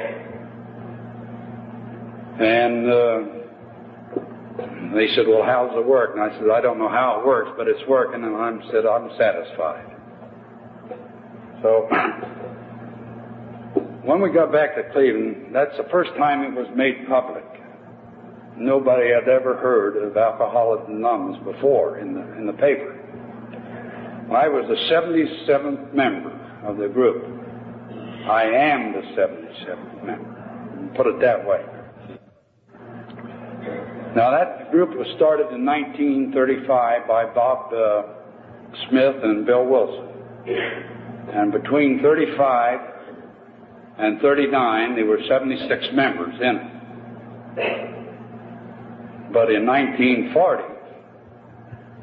And 2.39 2.89
uh, 2.89 3.19
they 4.95 5.07
said, 5.15 5.27
well, 5.27 5.43
how's 5.43 5.75
it 5.75 5.85
work? 5.85 6.11
And 6.15 6.21
I 6.21 6.29
said, 6.39 6.49
I 6.49 6.61
don't 6.61 6.79
know 6.79 6.89
how 6.89 7.19
it 7.19 7.27
works, 7.27 7.51
but 7.57 7.67
it's 7.67 7.81
working. 7.87 8.23
And 8.23 8.35
I 8.35 8.71
said, 8.71 8.85
I'm 8.85 9.09
satisfied. 9.17 9.92
So 11.63 11.87
when 14.03 14.21
we 14.21 14.29
got 14.31 14.51
back 14.51 14.75
to 14.75 14.83
Cleveland, 14.91 15.55
that's 15.55 15.75
the 15.77 15.87
first 15.89 16.11
time 16.17 16.43
it 16.43 16.53
was 16.53 16.67
made 16.75 17.07
public. 17.07 17.45
Nobody 18.57 19.09
had 19.09 19.29
ever 19.29 19.55
heard 19.55 19.95
of 19.95 20.17
Alcoholics 20.17 20.83
Anonymous 20.89 21.41
before 21.45 21.99
in 21.99 22.15
the, 22.15 22.21
in 22.37 22.45
the 22.45 22.53
paper. 22.53 22.99
I 24.29 24.49
was 24.49 24.65
the 24.67 24.75
77th 24.93 25.93
member 25.93 26.31
of 26.65 26.77
the 26.77 26.89
group. 26.89 27.23
I 28.29 28.43
am 28.43 28.91
the 28.91 29.01
77th 29.15 30.05
member. 30.05 30.91
Put 30.97 31.07
it 31.07 31.21
that 31.21 31.47
way. 31.47 31.63
Now 34.17 34.31
that 34.31 34.69
group 34.69 34.89
was 34.97 35.07
started 35.15 35.53
in 35.53 35.65
1935 35.65 37.07
by 37.07 37.25
Bob 37.33 37.73
uh, 37.73 38.03
Smith 38.89 39.15
and 39.23 39.45
Bill 39.45 39.65
Wilson. 39.65 40.09
And 41.31 41.51
between 41.51 42.01
35 42.01 42.79
and 43.97 44.19
39, 44.19 44.95
there 44.95 45.05
were 45.05 45.19
76 45.27 45.85
members 45.93 46.35
in 46.41 46.55
it. 46.57 46.73
But 49.31 49.51
in 49.51 49.65
1940, 49.65 50.63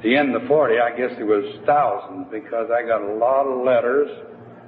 the 0.02 0.16
end 0.16 0.34
of 0.34 0.42
40, 0.48 0.78
I 0.80 0.96
guess 0.96 1.10
there 1.16 1.26
was 1.26 1.44
thousands 1.66 2.26
because 2.30 2.70
I 2.72 2.82
got 2.86 3.02
a 3.02 3.14
lot 3.14 3.46
of 3.46 3.64
letters, 3.64 4.10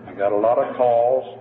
I 0.06 0.12
got 0.12 0.32
a 0.32 0.36
lot 0.36 0.58
of 0.58 0.76
calls, 0.76 1.38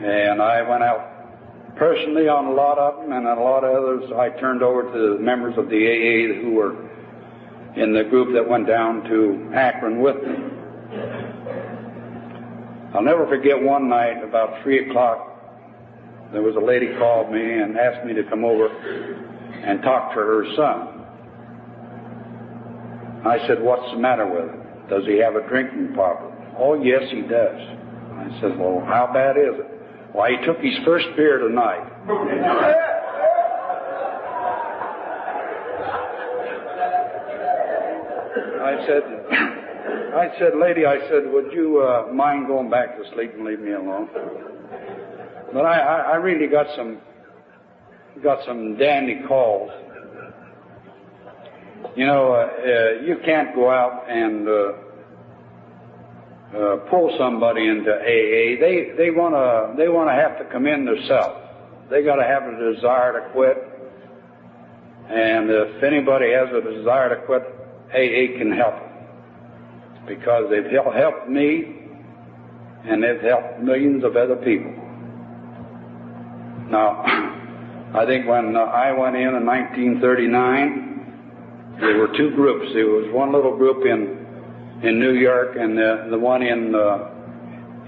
and 0.00 0.42
I 0.42 0.62
went 0.68 0.82
out 0.82 1.76
personally 1.76 2.28
on 2.28 2.46
a 2.46 2.52
lot 2.52 2.78
of 2.78 3.00
them, 3.00 3.12
and 3.12 3.26
a 3.26 3.34
lot 3.34 3.64
of 3.64 3.74
others 3.74 4.12
I 4.16 4.28
turned 4.38 4.62
over 4.62 4.82
to 4.82 5.16
the 5.16 5.20
members 5.20 5.56
of 5.56 5.68
the 5.68 5.76
AA 5.76 6.40
who 6.40 6.50
were 6.54 6.76
in 7.76 7.92
the 7.94 8.04
group 8.04 8.34
that 8.34 8.48
went 8.48 8.66
down 8.66 9.04
to 9.04 9.50
Akron 9.54 10.00
with 10.00 10.16
me. 10.22 10.57
I'll 12.98 13.04
never 13.04 13.28
forget 13.28 13.62
one 13.62 13.88
night 13.88 14.24
about 14.24 14.60
three 14.64 14.90
o'clock. 14.90 15.24
There 16.32 16.42
was 16.42 16.56
a 16.56 16.60
lady 16.60 16.88
called 16.98 17.30
me 17.30 17.40
and 17.40 17.78
asked 17.78 18.04
me 18.04 18.12
to 18.12 18.24
come 18.24 18.44
over 18.44 18.66
and 18.66 19.80
talk 19.82 20.10
to 20.14 20.16
her 20.16 20.44
son. 20.56 21.06
I 23.24 23.38
said, 23.46 23.62
What's 23.62 23.88
the 23.92 23.98
matter 24.00 24.26
with 24.26 24.50
him? 24.50 24.66
Does 24.90 25.06
he 25.06 25.16
have 25.18 25.36
a 25.36 25.46
drinking 25.48 25.94
problem? 25.94 26.34
Oh, 26.58 26.74
yes, 26.74 27.02
he 27.12 27.22
does. 27.22 27.60
I 28.18 28.36
said, 28.40 28.58
Well, 28.58 28.82
how 28.84 29.08
bad 29.14 29.36
is 29.36 29.54
it? 29.54 30.10
Why, 30.12 30.30
he 30.30 30.44
took 30.44 30.58
his 30.58 30.74
first 30.84 31.06
beer 31.16 31.38
tonight. 31.38 31.86
I 38.60 38.86
said, 38.88 39.47
I 40.14 40.28
said, 40.38 40.52
lady, 40.60 40.86
I 40.86 40.98
said, 41.08 41.30
would 41.32 41.52
you 41.52 41.80
uh, 41.80 42.12
mind 42.12 42.46
going 42.46 42.70
back 42.70 42.96
to 42.96 43.04
sleep 43.14 43.34
and 43.34 43.44
leave 43.44 43.60
me 43.60 43.72
alone? 43.72 44.08
But 45.52 45.64
I, 45.64 45.78
I, 45.78 45.96
I 46.12 46.14
really 46.16 46.46
got 46.46 46.66
some, 46.76 46.98
got 48.22 48.44
some 48.46 48.76
dandy 48.76 49.20
calls 49.26 49.70
you 51.96 52.06
know, 52.06 52.32
uh, 52.32 52.46
uh, 52.46 53.02
you 53.04 53.16
can't 53.24 53.54
go 53.54 53.70
out 53.70 54.08
and 54.08 54.48
uh, 54.48 54.72
uh, 56.56 56.76
pull 56.90 57.14
somebody 57.18 57.66
into 57.66 57.90
AA. 57.90 58.58
They 58.60 58.92
they 58.96 59.10
want 59.10 59.34
to 59.34 59.74
they 59.76 59.88
want 59.88 60.08
to 60.08 60.14
have 60.14 60.38
to 60.38 60.44
come 60.52 60.66
in 60.66 60.84
themselves. 60.84 61.40
They 61.90 62.02
got 62.02 62.16
to 62.16 62.24
have 62.24 62.42
a 62.44 62.74
desire 62.74 63.20
to 63.20 63.28
quit. 63.32 63.56
And 65.08 65.50
if 65.50 65.82
anybody 65.82 66.32
has 66.32 66.48
a 66.52 66.60
desire 66.60 67.08
to 67.16 67.24
quit, 67.24 67.42
AA 67.90 68.38
can 68.38 68.52
help 68.52 68.74
because 70.08 70.50
they've 70.50 70.70
helped 70.70 71.28
me 71.28 71.76
and 72.84 73.02
they've 73.02 73.20
helped 73.20 73.60
millions 73.60 74.02
of 74.04 74.16
other 74.16 74.36
people. 74.36 74.72
Now, 76.70 77.04
I 77.94 78.04
think 78.06 78.26
when 78.26 78.56
uh, 78.56 78.60
I 78.60 78.92
went 78.92 79.16
in 79.16 79.34
in 79.34 79.46
1939 79.46 80.88
there 81.80 81.96
were 81.96 82.08
two 82.16 82.30
groups. 82.34 82.72
There 82.74 82.86
was 82.86 83.12
one 83.12 83.32
little 83.32 83.56
group 83.56 83.86
in 83.86 84.26
in 84.82 84.98
New 84.98 85.12
York 85.12 85.56
and 85.58 85.76
the 85.76 86.08
the 86.10 86.18
one 86.18 86.42
in 86.42 86.74
uh, 86.74 87.10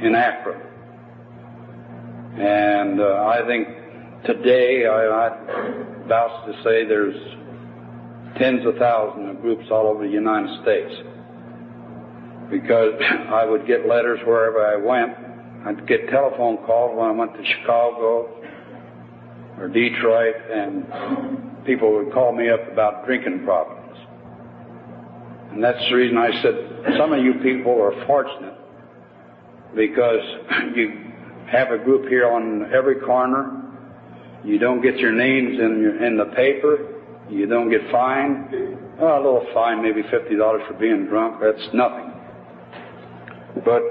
in 0.01 0.15
Akron. 0.15 0.61
And 2.39 3.01
uh, 3.01 3.25
I 3.27 3.45
think 3.47 3.69
today 4.25 4.87
I, 4.87 5.27
I 5.27 6.07
vouch 6.07 6.47
to 6.47 6.53
say 6.63 6.85
there's 6.85 7.17
tens 8.39 8.65
of 8.65 8.77
thousands 8.77 9.31
of 9.31 9.43
groups 9.43 9.65
all 9.71 9.89
over 9.89 10.07
the 10.07 10.13
United 10.13 10.63
States. 10.63 10.95
Because 12.51 12.95
I 13.29 13.45
would 13.45 13.67
get 13.67 13.87
letters 13.87 14.21
wherever 14.27 14.67
I 14.67 14.77
went. 14.77 15.17
I'd 15.67 15.87
get 15.87 16.09
telephone 16.09 16.57
calls 16.67 16.97
when 16.97 17.07
I 17.07 17.13
went 17.13 17.35
to 17.35 17.45
Chicago 17.45 18.43
or 19.59 19.69
Detroit, 19.69 20.35
and 20.51 21.65
people 21.65 21.93
would 21.95 22.13
call 22.13 22.33
me 22.33 22.49
up 22.49 22.61
about 22.73 23.05
drinking 23.05 23.45
problems. 23.45 23.99
And 25.53 25.63
that's 25.63 25.79
the 25.91 25.95
reason 25.97 26.17
I 26.17 26.31
said 26.43 26.95
some 26.97 27.13
of 27.13 27.23
you 27.23 27.35
people 27.43 27.73
are 27.81 28.07
fortunate 28.07 28.55
because 29.75 30.23
you 30.75 31.13
have 31.51 31.71
a 31.73 31.79
group 31.79 32.09
here 32.09 32.31
on 32.31 32.73
every 32.73 33.01
corner. 33.01 33.63
You 34.45 34.59
don't 34.59 34.81
get 34.81 34.97
your 34.97 35.13
names 35.13 35.59
in, 35.59 35.81
your, 35.81 36.05
in 36.05 36.17
the 36.17 36.27
paper. 36.37 37.03
You 37.29 37.47
don't 37.47 37.69
get 37.71 37.83
fined. 37.91 38.55
A 39.01 39.17
little 39.17 39.47
fine, 39.53 39.83
maybe 39.83 40.03
fifty 40.11 40.37
dollars 40.37 40.63
for 40.67 40.75
being 40.75 41.07
drunk. 41.07 41.41
That's 41.41 41.69
nothing. 41.75 42.10
But 43.65 43.83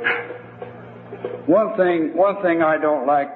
one 1.48 1.76
thing, 1.78 2.16
one 2.16 2.42
thing 2.42 2.62
I 2.62 2.78
don't 2.78 3.06
like 3.06 3.30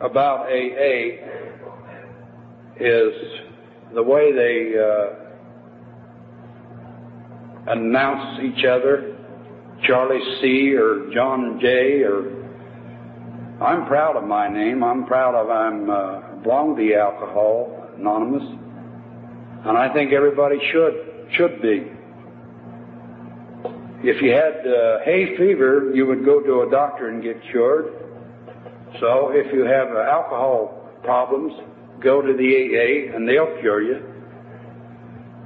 about 0.00 0.46
AA 0.46 1.18
is 2.80 3.12
the 3.94 4.02
way 4.02 4.32
they 4.32 4.74
uh, 4.78 5.22
announce 7.72 8.40
each 8.42 8.64
other, 8.64 9.16
Charlie 9.86 10.38
C. 10.40 10.74
or 10.74 11.12
John 11.14 11.58
J. 11.60 12.02
or 12.02 12.42
I'm 13.62 13.86
proud 13.86 14.16
of 14.16 14.24
my 14.24 14.48
name. 14.48 14.82
I'm 14.82 15.06
proud 15.06 15.34
of 15.36 15.48
I'm 15.48 15.88
uh, 15.88 16.42
belong 16.42 16.76
the 16.76 16.96
Alcohol 16.96 17.88
Anonymous, 17.96 18.42
and 19.64 19.78
I 19.78 19.92
think 19.92 20.12
everybody 20.12 20.58
should 20.72 21.28
should 21.36 21.62
be. 21.62 21.92
If 24.04 24.20
you 24.20 24.32
had 24.32 24.66
uh, 24.66 24.98
hay 25.04 25.36
fever, 25.36 25.92
you 25.94 26.06
would 26.06 26.24
go 26.24 26.40
to 26.40 26.62
a 26.62 26.70
doctor 26.70 27.08
and 27.08 27.22
get 27.22 27.40
cured. 27.52 27.86
So 28.98 29.30
if 29.32 29.52
you 29.52 29.64
have 29.64 29.94
uh, 29.94 30.00
alcohol 30.10 30.90
problems, 31.04 31.52
go 32.02 32.20
to 32.20 32.32
the 32.32 32.42
AA 32.42 33.14
and 33.14 33.28
they'll 33.28 33.56
cure 33.60 33.80
you. 33.80 34.02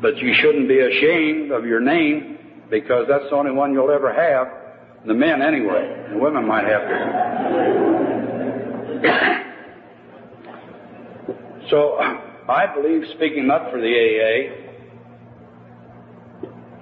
But 0.00 0.16
you 0.16 0.32
shouldn't 0.40 0.68
be 0.68 0.80
ashamed 0.80 1.52
of 1.52 1.66
your 1.66 1.80
name 1.80 2.38
because 2.70 3.04
that's 3.09 3.24
the 3.28 3.36
only 3.36 3.52
one 3.52 3.74
you'll 3.74 3.90
ever 3.90 4.12
have. 4.12 4.48
The 5.07 5.12
men, 5.12 5.42
anyway. 5.42 6.07
The 6.12 6.18
women 6.18 6.46
might 6.46 6.64
have 6.64 6.82
to. 6.82 6.98
so, 11.70 11.98
I 12.48 12.66
believe, 12.74 13.02
speaking 13.16 13.50
up 13.50 13.70
for 13.70 13.80
the 13.80 13.86
AA, 13.86 14.66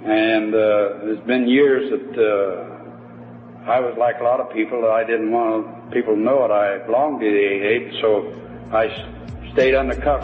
there's 0.04 1.26
been 1.26 1.48
years 1.48 1.90
that 1.90 2.18
uh, 2.18 3.70
I 3.70 3.80
was 3.80 3.96
like 3.98 4.20
a 4.20 4.24
lot 4.24 4.40
of 4.40 4.52
people 4.52 4.82
that 4.82 4.90
I 4.90 5.04
didn't 5.04 5.30
want 5.30 5.90
people 5.90 6.14
to 6.14 6.20
know 6.20 6.44
it. 6.44 6.50
I 6.50 6.84
belonged 6.84 7.20
to 7.20 7.30
the 7.30 7.88
AA, 7.88 8.00
so 8.00 8.32
I 8.72 8.88
stayed 9.52 9.74
undercover. 9.74 10.22